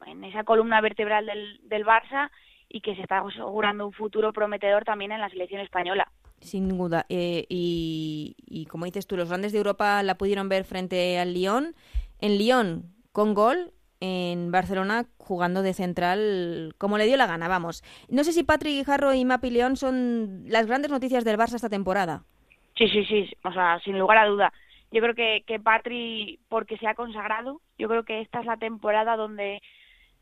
[0.06, 2.30] en esa columna vertebral del, del Barça
[2.70, 6.11] y que se está asegurando un futuro prometedor también en la selección española.
[6.42, 7.06] Sin duda.
[7.10, 11.76] Eh, y, como dices tú, los grandes de Europa la pudieron ver frente al Lyon.
[12.20, 13.74] En Lyon, con gol.
[14.04, 17.84] En Barcelona, jugando de central, como le dio la gana, vamos.
[18.10, 21.70] No sé si Patrick Guijarro y Mapi León son las grandes noticias del Barça esta
[21.70, 22.24] temporada.
[22.76, 24.52] Sí, sí, sí, o sea, sin lugar a duda.
[24.92, 28.58] Yo creo que, que Patri, porque se ha consagrado, yo creo que esta es la
[28.58, 29.62] temporada donde,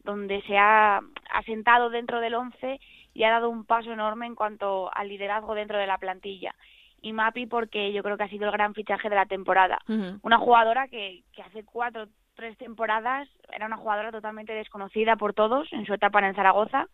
[0.04, 1.00] donde se ha
[1.32, 2.82] asentado dentro del once
[3.14, 6.56] y ha dado un paso enorme en cuanto al liderazgo dentro de la plantilla.
[7.02, 9.80] Y Mapi porque yo creo que ha sido el gran fichaje de la temporada.
[10.22, 15.72] Una jugadora que, que hace cuatro, tres temporadas era una jugadora totalmente desconocida por todos
[15.72, 16.88] en su etapa en Zaragoza.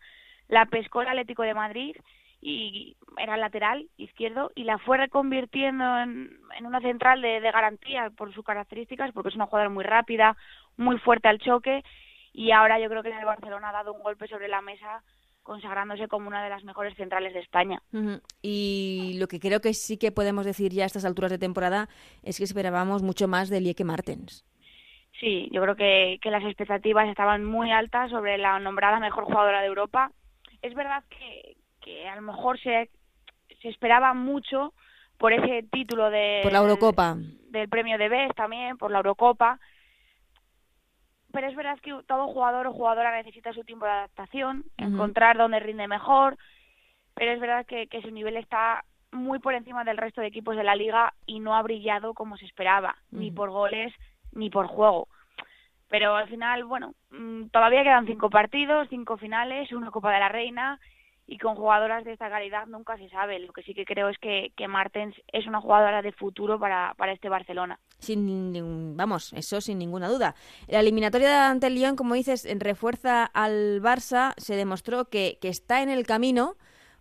[0.48, 1.96] La pescó el Atlético de Madrid
[2.40, 8.10] y era lateral izquierdo y la fue reconvirtiendo en, en una central de, de, garantía
[8.10, 10.36] por sus características, porque es una jugadora muy rápida,
[10.76, 11.82] muy fuerte al choque
[12.32, 15.02] y ahora yo creo que en el Barcelona ha dado un golpe sobre la mesa
[15.46, 17.80] consagrándose como una de las mejores centrales de España.
[18.42, 21.88] Y lo que creo que sí que podemos decir ya a estas alturas de temporada
[22.24, 24.44] es que esperábamos mucho más de Lieke Martens.
[25.20, 29.60] Sí, yo creo que, que las expectativas estaban muy altas sobre la nombrada mejor jugadora
[29.60, 30.10] de Europa.
[30.62, 32.90] Es verdad que, que a lo mejor se,
[33.62, 34.74] se esperaba mucho
[35.16, 36.40] por ese título de...
[36.42, 37.16] Por la Eurocopa.
[37.50, 39.60] Del premio de BES también, por la Eurocopa
[41.36, 45.60] pero es verdad que todo jugador o jugadora necesita su tiempo de adaptación, encontrar dónde
[45.60, 46.38] rinde mejor,
[47.14, 50.64] pero es verdad que, su nivel está muy por encima del resto de equipos de
[50.64, 53.92] la liga y no ha brillado como se esperaba, ni por goles
[54.32, 55.08] ni por juego.
[55.90, 60.30] Pero al final, bueno, mm, todavía quedan cinco partidos, cinco finales, una Copa de la
[60.30, 60.80] Reina
[61.26, 63.40] y con jugadoras de esta calidad nunca se sabe.
[63.40, 66.94] Lo que sí que creo es que, que Martens es una jugadora de futuro para,
[66.96, 67.78] para este Barcelona.
[67.98, 70.34] Sin vamos, eso sin ninguna duda.
[70.68, 75.82] La eliminatoria ante el Lyon, como dices, refuerza al Barça, se demostró que, que está
[75.82, 76.54] en el camino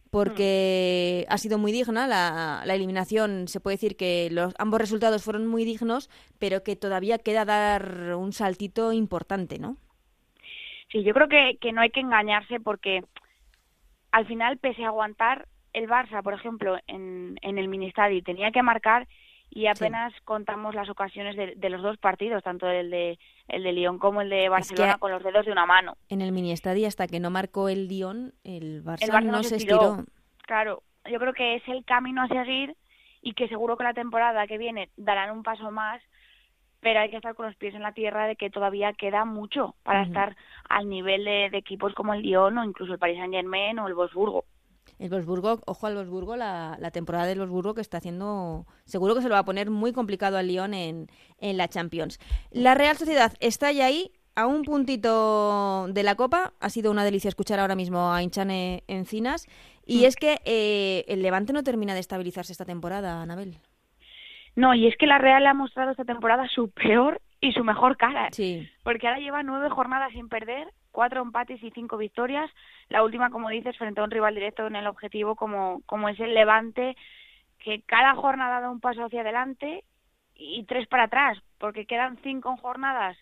[0.09, 1.33] porque mm.
[1.33, 3.47] ha sido muy digna la, la, eliminación.
[3.47, 6.09] Se puede decir que los, ambos resultados fueron muy dignos,
[6.39, 9.77] pero que todavía queda dar un saltito importante, ¿no?
[10.91, 13.03] Sí, yo creo que, que no hay que engañarse porque
[14.15, 18.63] al final, pese a aguantar, el Barça, por ejemplo, en, en el Ministadi tenía que
[18.63, 19.09] marcar
[19.49, 23.99] y apenas contamos las ocasiones de, los dos partidos, tanto el de el de Lyon
[23.99, 25.97] como el de Barcelona, con los dedos de una mano.
[26.07, 30.05] En el mini hasta que no marcó el Lyon, el Barça, no, se estiró.
[30.43, 32.73] Claro, yo creo que es el camino a seguir
[33.21, 36.01] y que seguro que la temporada que viene darán un paso más,
[36.85, 39.73] pero hay que estar con los pies en la tierra de que todavía queda mucho
[39.81, 40.37] para estar
[40.69, 43.95] al nivel de, equipos como el Lyon o incluso el Paris Saint Germain o el
[43.95, 44.45] Wolfsburgo.
[44.99, 49.23] El Wolfsburgo, ojo al Wolfsburgo, la, la temporada del Wolfsburgo que está haciendo, seguro que
[49.23, 51.07] se lo va a poner muy complicado al Lyon en,
[51.39, 52.19] en la Champions.
[52.51, 56.53] La Real Sociedad está ya ahí, a un puntito de la Copa.
[56.59, 59.47] Ha sido una delicia escuchar ahora mismo a Inchane Encinas.
[59.87, 60.05] Y mm.
[60.05, 63.57] es que eh, el Levante no termina de estabilizarse esta temporada, Anabel.
[64.55, 67.63] No, y es que la Real le ha mostrado esta temporada su peor y su
[67.63, 68.29] mejor cara.
[68.31, 68.69] Sí.
[68.83, 72.49] Porque ahora lleva nueve jornadas sin perder, cuatro empates y cinco victorias.
[72.89, 76.19] La última, como dices, frente a un rival directo en el objetivo como, como es
[76.19, 76.95] el Levante,
[77.59, 79.83] que cada jornada da un paso hacia adelante
[80.35, 83.17] y tres para atrás, porque quedan cinco jornadas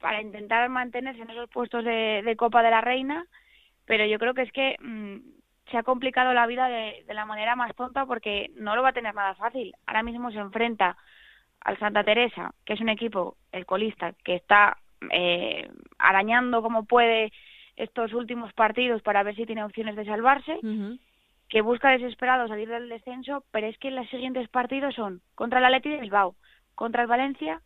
[0.00, 3.26] para intentar mantenerse en esos puestos de, Copa de la Reina,
[3.84, 5.37] pero yo creo que es que mm,
[5.70, 8.94] se ha complicado la vida de, la manera más tonta porque no lo va a
[8.94, 9.74] tener nada fácil.
[9.86, 10.96] Ahora mismo se enfrenta
[11.60, 14.78] al Santa Teresa, que es un equipo, el colista, que está
[15.10, 17.32] eh, arañando como puede
[17.76, 20.58] estos últimos partidos para ver si tiene opciones de salvarse,
[21.48, 25.64] que busca desesperado salir del descenso, pero es que los siguientes partidos son contra el
[25.64, 26.34] Atleti de Bilbao,
[26.74, 27.62] contra el Valencia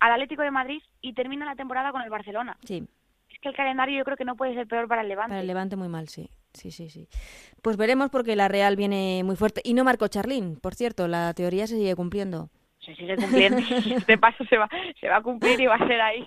[0.00, 2.56] al Atlético de Madrid y termina la temporada con el Barcelona.
[2.64, 2.86] Sí.
[3.40, 5.30] Que el calendario yo creo que no puede ser peor para el Levante.
[5.30, 6.30] Para el Levante muy mal, sí.
[6.54, 7.08] Sí, sí, sí.
[7.62, 9.60] Pues veremos porque la Real viene muy fuerte.
[9.64, 12.50] Y no marcó Charlín, por cierto, la teoría se sigue cumpliendo
[12.88, 13.58] se sigue cumpliendo.
[13.96, 16.26] este paso se va, se va a cumplir y va a ser ahí.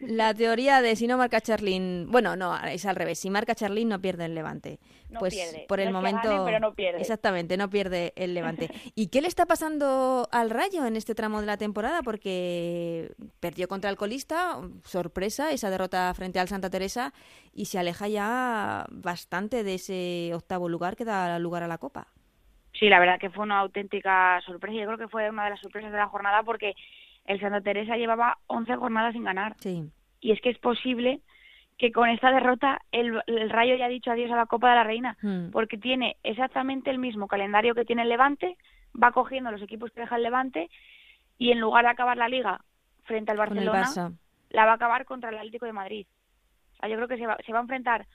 [0.00, 3.18] La teoría de si no marca Charlín, bueno, no, es al revés.
[3.18, 4.78] Si marca Charlín no pierde el Levante.
[5.18, 5.34] pues
[5.66, 7.00] por el momento, pero no pierde.
[7.00, 8.68] exactamente, no pierde el Levante.
[8.94, 12.02] ¿Y qué le está pasando al Rayo en este tramo de la temporada?
[12.02, 17.14] Porque perdió contra el colista, sorpresa, esa derrota frente al Santa Teresa
[17.52, 22.08] y se aleja ya bastante de ese octavo lugar que da lugar a la Copa.
[22.84, 24.78] Sí, la verdad que fue una auténtica sorpresa.
[24.78, 26.74] Yo creo que fue una de las sorpresas de la jornada porque
[27.24, 29.54] el Santa Teresa llevaba 11 jornadas sin ganar.
[29.58, 29.90] Sí.
[30.20, 31.22] Y es que es posible
[31.78, 35.16] que con esta derrota el, Rayo haya dicho adiós a la Copa de la Reina,
[35.22, 35.50] hmm.
[35.50, 38.58] porque tiene exactamente el mismo calendario que tiene el Levante,
[39.02, 40.68] va cogiendo los equipos que deja el Levante
[41.38, 42.60] y en lugar de acabar la liga
[43.04, 44.12] frente al Barcelona,
[44.50, 46.06] la va a acabar contra el Atlético de Madrid.
[46.74, 48.06] O sea, yo creo que se va, se va a enfrentar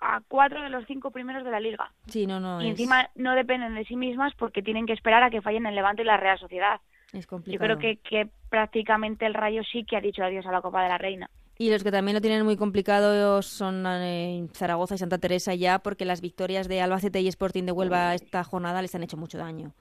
[0.00, 1.92] a cuatro de los cinco primeros de la liga.
[2.06, 2.62] Sí, no, no.
[2.62, 5.74] Y encima no dependen de sí mismas porque tienen que esperar a que fallen el
[5.74, 6.80] Levante y la Real Sociedad.
[7.12, 7.52] Es complicado.
[7.52, 10.82] Yo creo que, que prácticamente el Rayo sí que ha dicho adiós a la Copa
[10.82, 11.30] de la Reina.
[11.60, 15.80] Y los que también lo tienen muy complicado son eh, Zaragoza y Santa Teresa ya,
[15.80, 19.38] porque las victorias de Albacete y Sporting de Huelva esta jornada les han hecho mucho
[19.38, 19.72] daño.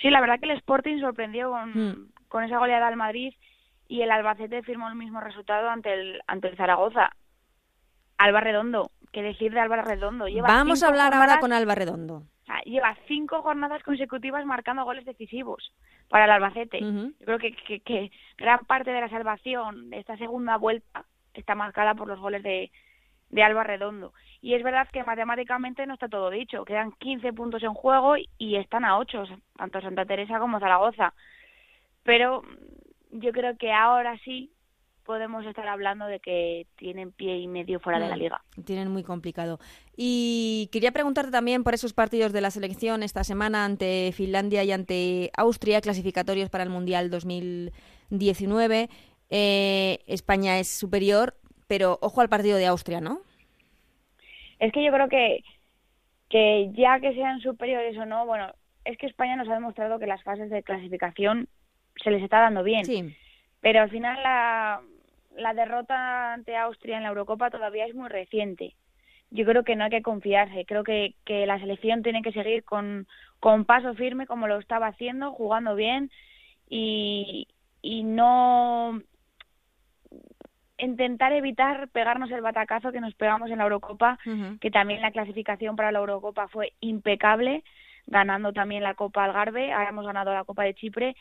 [0.00, 2.08] Sí, la verdad que el Sporting sorprendió con, hmm.
[2.28, 3.34] con esa goleada al Madrid
[3.88, 7.10] y el Albacete firmó el mismo resultado ante el, ante el Zaragoza.
[8.16, 10.26] Alba Redondo, ¿qué decir de Alba Redondo?
[10.28, 12.22] Lleva Vamos a hablar ahora con Alba Redondo.
[12.64, 15.72] lleva cinco jornadas consecutivas marcando goles decisivos
[16.08, 16.80] para el Albacete.
[16.80, 21.94] Yo creo que, que, gran parte de la salvación de esta segunda vuelta está marcada
[21.94, 22.70] por los goles de,
[23.30, 24.12] de Alba Redondo.
[24.40, 26.64] Y es verdad que matemáticamente no está todo dicho.
[26.64, 29.24] Quedan 15 puntos en juego y están a 8,
[29.56, 31.14] tanto Santa Teresa como Zaragoza.
[32.04, 32.42] Pero
[33.10, 34.52] yo creo que ahora sí
[35.06, 38.42] podemos estar hablando de que tienen pie y medio fuera de la liga.
[38.64, 39.58] Tienen muy complicado.
[39.96, 44.72] Y quería preguntarte también por esos partidos de la selección esta semana ante Finlandia y
[44.72, 48.88] ante Austria, clasificatorios para el Mundial 2019.
[49.30, 51.34] Eh, España es superior,
[51.68, 53.20] pero ojo al partido de Austria, ¿no?
[54.58, 55.44] Es que yo creo que,
[56.28, 58.52] que ya que sean superiores o no, bueno,
[58.84, 61.48] es que España nos ha demostrado que las fases de clasificación
[62.02, 62.84] se les está dando bien.
[62.84, 63.14] Sí.
[63.60, 64.80] Pero al final la,
[65.36, 68.74] la derrota ante Austria en la Eurocopa todavía es muy reciente.
[69.30, 70.64] Yo creo que no hay que confiarse.
[70.66, 73.06] Creo que, que la selección tiene que seguir con,
[73.40, 76.10] con paso firme como lo estaba haciendo, jugando bien
[76.68, 77.48] y,
[77.82, 79.00] y no
[80.78, 84.18] intentar evitar pegarnos el batacazo que nos pegamos en la Eurocopa,
[84.60, 87.64] que también la clasificación para la Eurocopa fue impecable,
[88.06, 91.16] ganando también la Copa Algarve, ahora hemos ganado la Copa de Chipre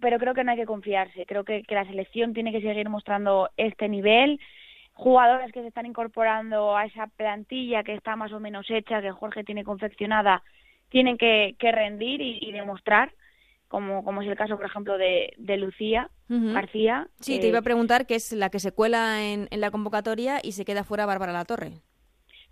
[0.00, 1.26] pero creo que no hay que confiarse.
[1.26, 4.40] Creo que, la selección tiene que seguir mostrando este nivel.
[4.92, 9.12] Jugadores que se están incorporando a esa plantilla que está más o menos hecha, que
[9.12, 10.42] Jorge tiene confeccionada,
[10.88, 13.12] tienen que, rendir y, demostrar,
[13.68, 17.08] como, como es el caso, por ejemplo, de, de Lucía García.
[17.20, 20.40] Sí, te iba a preguntar que es la que se cuela en, en la convocatoria
[20.42, 21.80] y se queda fuera Bárbara La Torre.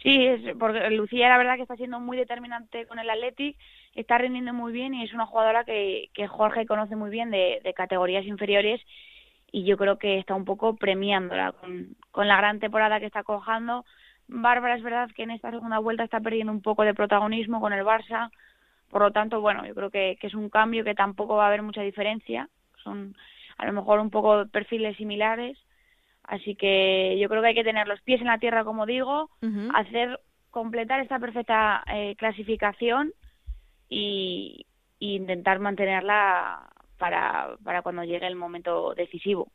[0.02, 3.56] Sí, es porque Lucía la verdad que está siendo muy determinante con el Athletic,
[3.96, 7.60] está rindiendo muy bien y es una jugadora que, que Jorge conoce muy bien de,
[7.74, 8.80] categorías inferiores
[9.50, 13.22] y yo creo que está un poco premiándola con, con la gran temporada que está
[13.22, 13.84] cojando.
[14.28, 17.72] Bárbara es verdad que en esta segunda vuelta está perdiendo un poco de protagonismo con
[17.72, 18.30] el Barça,
[18.90, 21.48] por lo tanto, bueno, yo creo que, que es un cambio que tampoco va a
[21.48, 22.48] haber mucha diferencia,
[22.82, 23.16] son
[23.56, 25.58] a lo mejor un poco perfiles similares.
[26.24, 29.30] Así que yo creo que hay que tener los pies en la tierra, como digo,
[29.74, 30.18] hacer
[30.50, 33.12] completar esta perfecta eh, clasificación
[33.88, 34.66] y,
[34.98, 39.48] intentar mantenerla para, para cuando llegue el momento decisivo.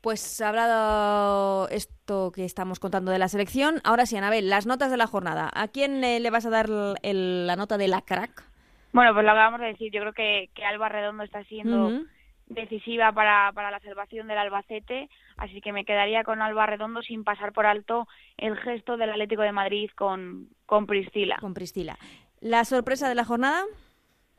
[0.00, 4.96] Pues hablado esto que estamos contando de la selección, ahora sí, Anabel, las notas de
[4.96, 5.50] la jornada.
[5.54, 8.44] ¿A quién eh, le vas a dar la nota de la crack?
[8.92, 9.92] Bueno, pues lo acabamos de decir.
[9.92, 12.02] Yo creo que, que Alba Redondo está siendo
[12.50, 17.22] decisiva para, para la salvación del Albacete, así que me quedaría con Alba Redondo sin
[17.22, 21.36] pasar por alto el gesto del Atlético de Madrid con, con Priscila.
[21.40, 21.96] Con Priscila.
[22.40, 23.62] ¿La sorpresa de la jornada?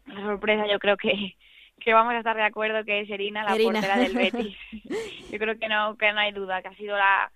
[0.08, 1.36] La sorpresa yo creo que,
[1.80, 4.58] que vamos a estar de acuerdo que es Erina, la portera del Betis.
[5.32, 7.32] yo creo que no, que no hay duda, que ha sido la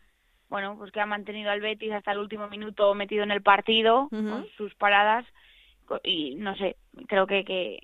[0.48, 4.08] bueno, pues que ha mantenido al Betis hasta el último minuto metido en el partido
[4.10, 5.26] con sus paradas
[6.04, 7.80] y no sé, creo que, que,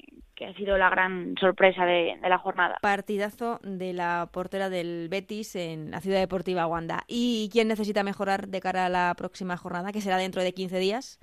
[0.46, 2.78] ha sido la gran sorpresa de, la jornada.
[2.82, 7.04] Partidazo de la portera del Betis en la Ciudad Deportiva Wanda.
[7.08, 10.80] ¿Y quién necesita mejorar de cara a la próxima jornada, que será dentro de 15
[10.80, 11.20] días?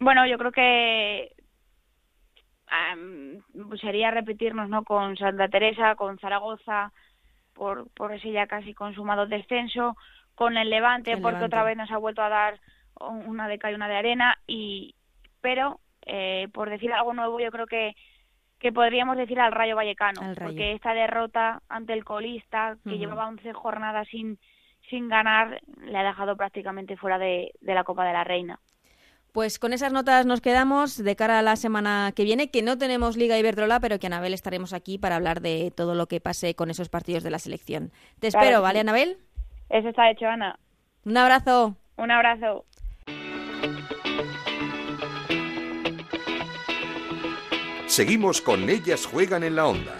[0.00, 1.32] Bueno, yo creo que
[3.80, 6.92] sería repetirnos no con Santa Teresa, con Zaragoza,
[7.52, 9.96] por, por ese ya casi consumado descenso,
[10.34, 12.60] con el Levante, porque otra vez nos ha vuelto a dar
[13.26, 14.94] una de cal y una de arena, y
[15.42, 17.94] pero eh, por decir algo nuevo, yo creo que,
[18.58, 23.52] que podríamos decir al Rayo Vallecano, porque esta derrota ante el colista, que llevaba 11
[23.52, 24.38] jornadas sin,
[24.88, 28.58] sin ganar, le ha dejado prácticamente fuera de, de la Copa de la Reina.
[29.32, 32.78] Pues con esas notas nos quedamos de cara a la semana que viene, que no
[32.78, 36.56] tenemos Liga Iberdrola, pero que Anabel estaremos aquí para hablar de todo lo que pase
[36.56, 37.92] con esos partidos de la selección.
[38.18, 39.18] Te espero, ¿vale, Anabel?
[39.68, 40.58] Eso está hecho, Ana.
[41.04, 41.76] Un abrazo.
[41.96, 42.64] Un abrazo.
[47.86, 49.96] Seguimos con Ellas Juegan en la Onda,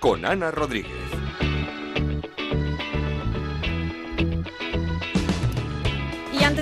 [0.00, 1.23] con Ana Rodríguez.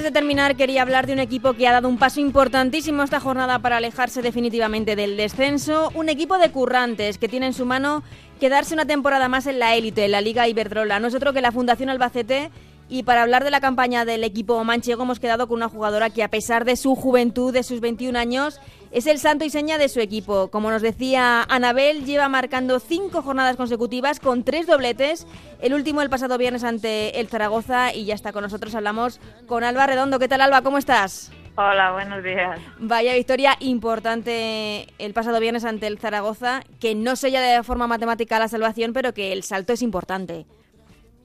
[0.03, 3.21] Antes de terminar, quería hablar de un equipo que ha dado un paso importantísimo esta
[3.21, 5.93] jornada para alejarse definitivamente del descenso.
[5.95, 8.03] Un equipo de currantes que tiene en su mano
[8.41, 10.99] quedarse una temporada más en la élite, en la Liga Iberdrola.
[10.99, 12.51] No es otro que la Fundación Albacete
[12.93, 16.23] y para hablar de la campaña del equipo manchego hemos quedado con una jugadora que
[16.23, 19.89] a pesar de su juventud, de sus 21 años, es el santo y seña de
[19.89, 20.49] su equipo.
[20.49, 25.27] Como nos decía Anabel, lleva marcando cinco jornadas consecutivas con tres dobletes,
[25.63, 28.75] el último el pasado viernes ante el Zaragoza y ya está con nosotros.
[28.75, 30.19] Hablamos con Alba Redondo.
[30.19, 30.61] ¿Qué tal Alba?
[30.61, 31.33] ¿Cómo estás?
[31.57, 32.61] Hola, buenos días.
[32.79, 38.39] Vaya victoria importante el pasado viernes ante el Zaragoza, que no sella de forma matemática
[38.39, 40.45] la salvación, pero que el salto es importante.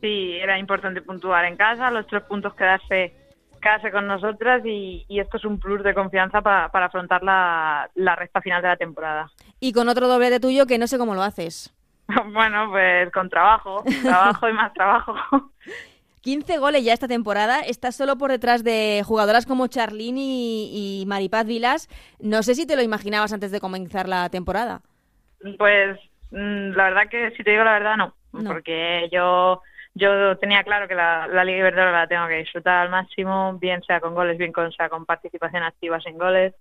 [0.01, 3.13] Sí, era importante puntuar en casa, los tres puntos quedarse,
[3.61, 8.15] quedarse con nosotras y, esto es un plus de confianza para, para afrontar la, la
[8.15, 9.31] recta final de la temporada.
[9.59, 11.73] Y con otro doble de tuyo que no sé cómo lo haces.
[12.33, 15.15] bueno, pues con trabajo, trabajo y más trabajo.
[16.21, 17.61] 15 goles ya esta temporada.
[17.61, 21.87] Estás solo por detrás de jugadoras como Charlene y, y Maripaz Vilas.
[22.19, 24.81] No sé si te lo imaginabas antes de comenzar la temporada.
[25.57, 25.97] Pues
[26.31, 28.13] mm, la verdad que si te digo la verdad no.
[28.45, 29.61] porque yo
[29.97, 33.99] yo tenía claro que la, Liga Iberdrola la tengo que disfrutar al máximo, bien sea
[33.99, 36.53] con goles, bien sea con participación activa sin goles.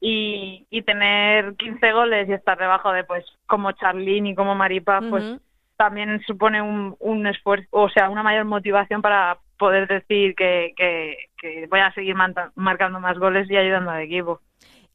[0.00, 5.00] Y, y tener 15 goles y estar debajo de, pues, como Charlín y como Maripa,
[5.08, 5.40] pues
[5.76, 11.66] también supone un, un esfuerzo, o sea, una mayor motivación para poder decir que, que,
[11.68, 12.14] voy a seguir
[12.54, 14.40] marcando más goles y ayudando al equipo.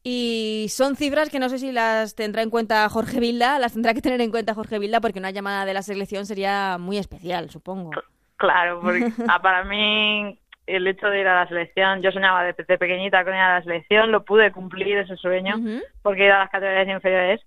[0.04, 3.94] Y son cifras que no sé si las tendrá en cuenta Jorge Vilda, las tendrá
[3.94, 7.50] que tener en cuenta Jorge Vilda porque una llamada de la selección sería muy especial,
[7.50, 7.92] supongo.
[8.36, 12.54] Claro, porque ah, para mí el hecho de ir a la selección, yo soñaba de,
[12.54, 15.54] pequeñita con ir a la selección, lo pude cumplir ese sueño
[16.02, 17.40] porque ir a las categorías inferiores.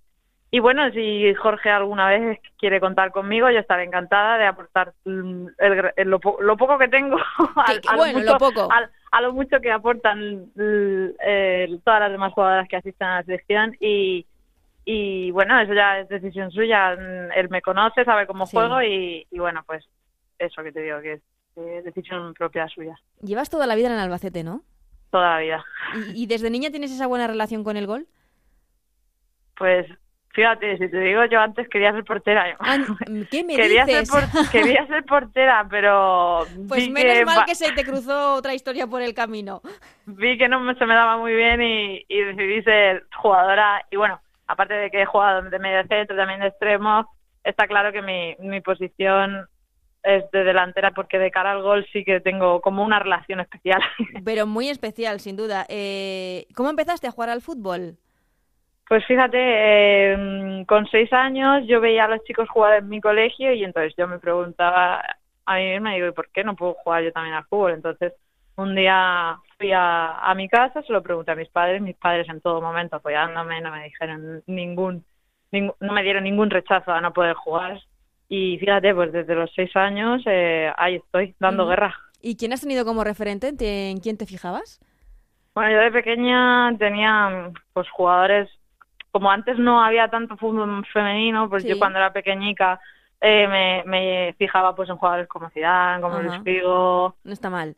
[0.51, 5.47] Y bueno, si Jorge alguna vez quiere contar conmigo, yo estaré encantada de aportar mm,
[6.05, 7.17] lo, poco que tengo
[7.97, 8.69] bueno, lo poco
[9.16, 13.74] a lo mucho que aportan eh, todas las demás jugadoras que asisten a la selección
[13.80, 14.26] y,
[14.84, 16.91] y bueno, eso ya es decisión suya.
[17.34, 19.86] Él me conoce, sabe cómo juego y, bueno, pues
[20.38, 21.22] eso que te digo, que es
[21.55, 22.99] eh, decisión propia suya.
[23.22, 24.63] Llevas toda la vida en el Albacete, ¿no?
[25.11, 25.66] Toda la vida.
[26.13, 28.07] ¿Y, ¿Y, desde niña tienes esa buena relación con el gol?
[29.55, 29.88] Pues
[30.36, 32.57] Fíjate, si te digo, yo antes quería ser portera.
[32.59, 32.77] Ah,
[33.31, 34.09] ¿Qué me quería dices?
[34.09, 36.45] Ser quería ser portera, pero...
[36.67, 39.61] Pues menos mal que se te cruzó otra historia por el camino.
[40.05, 43.86] Vi que no se me daba muy bien y, decidí ser jugadora.
[43.89, 47.09] Y bueno, aparte de que he jugado de medio centro, también de extremo,
[47.41, 49.47] está claro que mi, mi posición
[50.03, 53.81] es de delantera porque de cara al gol sí que tengo como una relación especial.
[54.25, 55.65] Pero muy especial, sin duda.
[55.69, 57.97] Eh, ¿Cómo empezaste a jugar al fútbol?
[58.88, 63.51] Pues fíjate, eh, con seis años yo veía a los chicos jugar en mi colegio
[63.53, 65.03] y entonces yo me preguntaba
[65.45, 67.73] a mí misma, digo, ¿y por qué no puedo jugar yo también al fútbol?
[67.73, 68.13] Entonces
[68.57, 72.27] un día fui a, a mi casa, se lo pregunté a mis padres, mis padres
[72.29, 75.03] en todo momento apoyándome, no me dijeron ningún,
[75.51, 77.81] no me dieron ningún rechazo a no poder jugar.
[78.27, 81.95] Y fíjate, pues desde los seis años eh, ahí estoy, dando guerra.
[82.21, 83.47] ¿Y quién has tenido como referente?
[83.89, 84.79] ¿En quién te fijabas?
[85.53, 88.49] Bueno, yo de pequeña tenía pues jugadores,
[89.16, 92.82] como antes no había tanto fútbol femenino, pues yo cuando era pequeñica
[93.22, 97.16] eh, me, me, fijaba pues en jugadores como Zidane, como Luis Figo.
[97.24, 97.78] No está mal.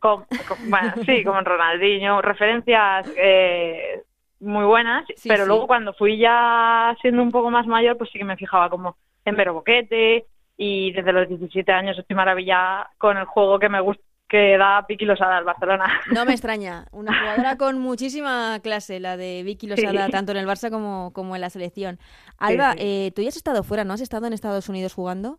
[0.68, 2.20] bueno, sí, como en Ronaldinho.
[2.22, 4.02] Referencias eh,
[4.40, 8.24] muy buenas, pero luego cuando fui ya siendo un poco más mayor, pues sí que
[8.24, 10.26] me fijaba como en Vero Boquete
[10.56, 14.84] y desde los 17 años estoy maravillada con el juego que me gusta que da
[14.88, 15.86] Vicky Losada al Barcelona.
[16.12, 20.46] No me extraña, una jugadora con muchísima clase, la de Vicky Losada, tanto en el
[20.46, 21.98] Barça como, como en la selección.
[22.38, 23.94] Alba, Eh, tú ya has estado fuera, ¿no?
[23.94, 25.38] ¿Has estado en Estados Unidos jugando?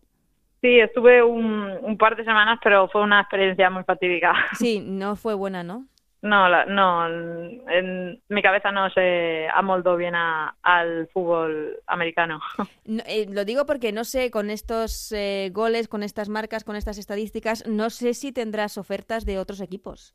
[0.60, 4.34] Sí, estuve un, un par de semanas, pero fue una experiencia muy fatídica.
[4.58, 5.86] Sí, no fue buena, ¿no?
[6.22, 12.40] No, no, en mi cabeza no se amoldó bien al fútbol americano.
[13.06, 16.98] Eh, lo digo porque no sé, con estos eh, goles, con estas marcas, con estas
[16.98, 20.14] estadísticas, no sé si tendrás ofertas de otros equipos.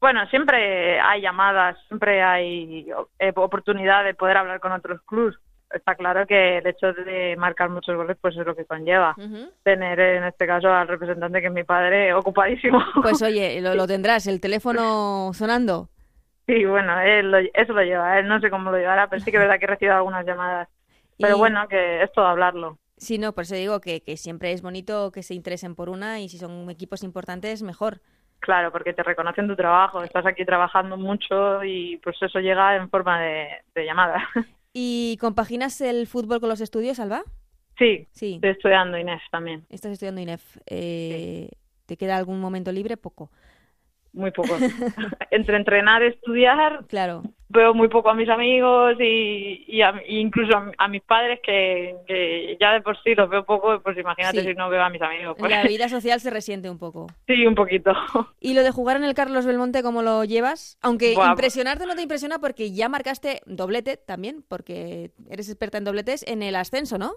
[0.00, 5.36] Bueno, siempre hay llamadas, siempre hay eh, oportunidad de poder hablar con otros clubes,
[5.72, 9.14] está claro que el hecho de marcar muchos goles pues es lo que conlleva
[9.62, 12.82] tener en este caso al representante que es mi padre ocupadísimo.
[13.02, 15.88] Pues oye, lo, tendrás, el teléfono sonando.
[16.46, 19.36] Sí, bueno, él eso lo lleva, él no sé cómo lo llevará, pero sí que
[19.36, 20.68] es verdad que he recibido algunas llamadas.
[21.18, 22.78] Pero bueno, que es todo hablarlo.
[22.96, 26.20] Sí, no, por eso digo que, que siempre es bonito que se interesen por una
[26.20, 28.00] y si son equipos importantes, mejor.
[28.40, 32.88] Claro, porque te reconocen tu trabajo, estás aquí trabajando mucho y pues eso llega en
[32.88, 34.28] forma de, de llamada.
[34.80, 37.24] ¿Y compaginas el fútbol con los estudios, Alba?
[37.78, 38.34] Sí, sí.
[38.34, 39.66] estoy estudiando INEF también.
[39.70, 40.56] Estás estudiando INEF.
[40.66, 41.48] Eh,
[41.86, 42.96] ¿Te queda algún momento libre?
[42.96, 43.28] Poco
[44.12, 44.56] muy poco.
[45.30, 47.22] Entre entrenar y estudiar, claro.
[47.48, 49.66] veo muy poco a mis amigos y,
[50.08, 54.54] incluso a, mis padres que, ya de por sí los veo poco, pues imagínate si
[54.54, 55.36] no veo a mis amigos.
[55.38, 55.50] Pues.
[55.50, 57.06] La vida social se resiente un poco.
[57.26, 57.92] Sí, un poquito.
[58.40, 60.78] ¿Y lo de jugar en el Carlos Belmonte, cómo lo llevas?
[60.82, 66.26] Aunque impresionarte no te impresiona porque ya marcaste doblete también, porque eres experta en dobletes
[66.26, 67.12] en el ascenso, ¿no?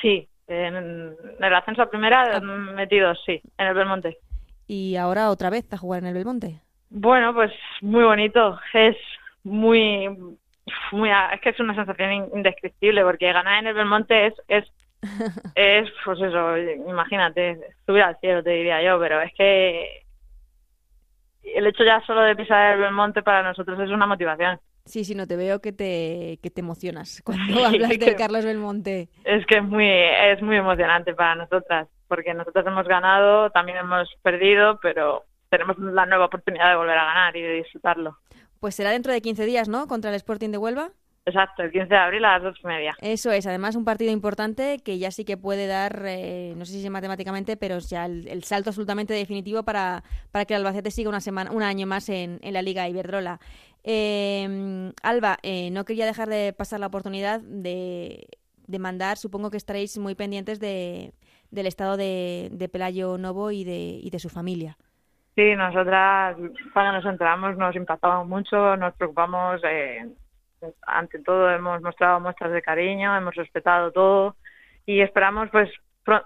[0.00, 2.40] Sí, en el ascenso a primera ah.
[2.40, 4.18] metido, sí, en el Belmonte
[4.72, 6.60] y ahora otra vez a jugar en el Belmonte.
[6.88, 7.52] Bueno, pues
[7.82, 8.58] muy bonito.
[8.72, 8.96] Es
[9.44, 10.08] muy,
[10.92, 14.64] muy es que es una sensación indescriptible porque ganar en el Belmonte es es
[15.56, 16.56] es pues eso,
[16.88, 20.04] imagínate, subir al cielo te diría yo, pero es que
[21.42, 24.58] el hecho ya solo de pisar el Belmonte para nosotros es una motivación.
[24.86, 29.10] Sí, sí, no te veo que te, que te emocionas cuando hablas de Carlos Belmonte.
[29.24, 34.06] Es que es muy, es muy emocionante para nosotras, porque nosotros hemos ganado, también hemos
[34.20, 38.18] perdido, pero tenemos la nueva oportunidad de volver a ganar y de disfrutarlo.
[38.60, 39.86] Pues será dentro de 15 días, ¿no?
[39.86, 40.90] Contra el Sporting de Huelva.
[41.24, 42.94] Exacto, el 15 de abril a las dos y media.
[43.00, 46.82] Eso es, además un partido importante que ya sí que puede dar, eh, no sé
[46.82, 51.22] si matemáticamente, pero ya el, salto absolutamente definitivo para, para que el Albacete siga una
[51.22, 53.40] semana, un año más en, en la Liga Iberdrola.
[53.84, 58.26] Eh, Alba, eh, no quería dejar de pasar la oportunidad de,
[58.66, 61.14] de mandar, supongo que estaréis muy pendientes de,
[61.52, 64.76] del estado de, de Pelayo Novo y de, y de su familia.
[65.36, 66.36] Sí, nosotras
[66.72, 69.60] cuando nos enteramos nos impactamos mucho, nos preocupamos.
[69.64, 70.06] Eh,
[70.86, 74.36] ante todo hemos mostrado muestras de cariño, hemos respetado todo
[74.86, 75.70] y esperamos pues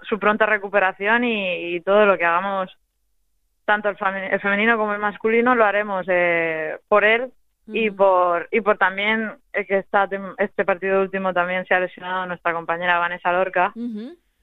[0.03, 2.75] su pronta recuperación y, todo lo que hagamos,
[3.65, 3.97] tanto el,
[4.39, 7.31] femenino como el masculino, lo haremos eh, por él
[7.67, 10.07] y por y por también que está
[10.37, 13.73] este partido último también se ha lesionado nuestra compañera Vanessa Lorca,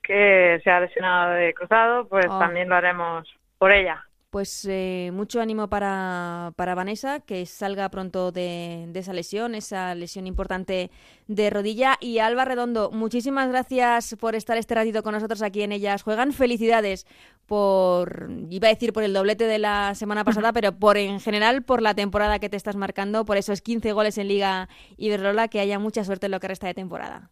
[0.07, 2.39] que se ha lesionado de cruzado, pues oh.
[2.39, 3.27] también lo haremos
[3.59, 9.55] por ella pues eh, mucho ánimo para, para, Vanessa, que salga pronto de, esa lesión,
[9.55, 10.91] esa lesión importante
[11.29, 11.95] de rodilla.
[12.01, 16.33] Y Alba Redondo, muchísimas gracias por estar este ratito con nosotros aquí en Ellas Juegan.
[16.33, 17.07] Felicidades
[17.47, 21.63] por, iba a decir por el doblete de la semana pasada, pero por en general
[21.63, 25.61] por la temporada que te estás marcando, por esos 15 goles en Liga Iberdrola, que
[25.61, 27.31] haya mucha suerte en lo que resta de temporada.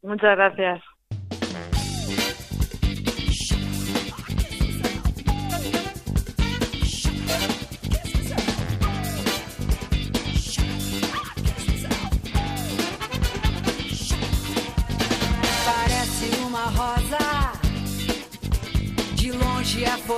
[0.00, 0.80] Muchas gracias.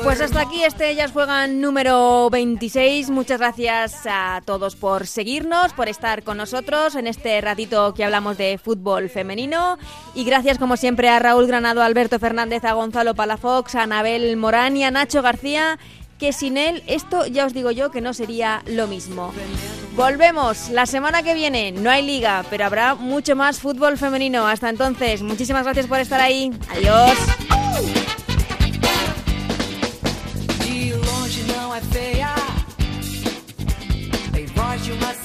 [0.00, 3.10] Pues hasta aquí este Ellas Juegan número 26.
[3.10, 8.38] Muchas gracias a todos por seguirnos, por estar con nosotros en este ratito que hablamos
[8.38, 9.78] de fútbol femenino.
[10.14, 14.36] Y gracias como siempre a Raúl Granado, a Alberto Fernández, a Gonzalo Palafox, a Anabel
[14.36, 15.78] Morán y a Nacho García,
[16.18, 19.32] que sin él esto ya os digo yo que no sería lo mismo.
[19.94, 21.70] Volvemos la semana que viene.
[21.70, 24.48] No hay liga, pero habrá mucho más fútbol femenino.
[24.48, 26.50] Hasta entonces, muchísimas gracias por estar ahí.
[26.70, 28.21] Adiós.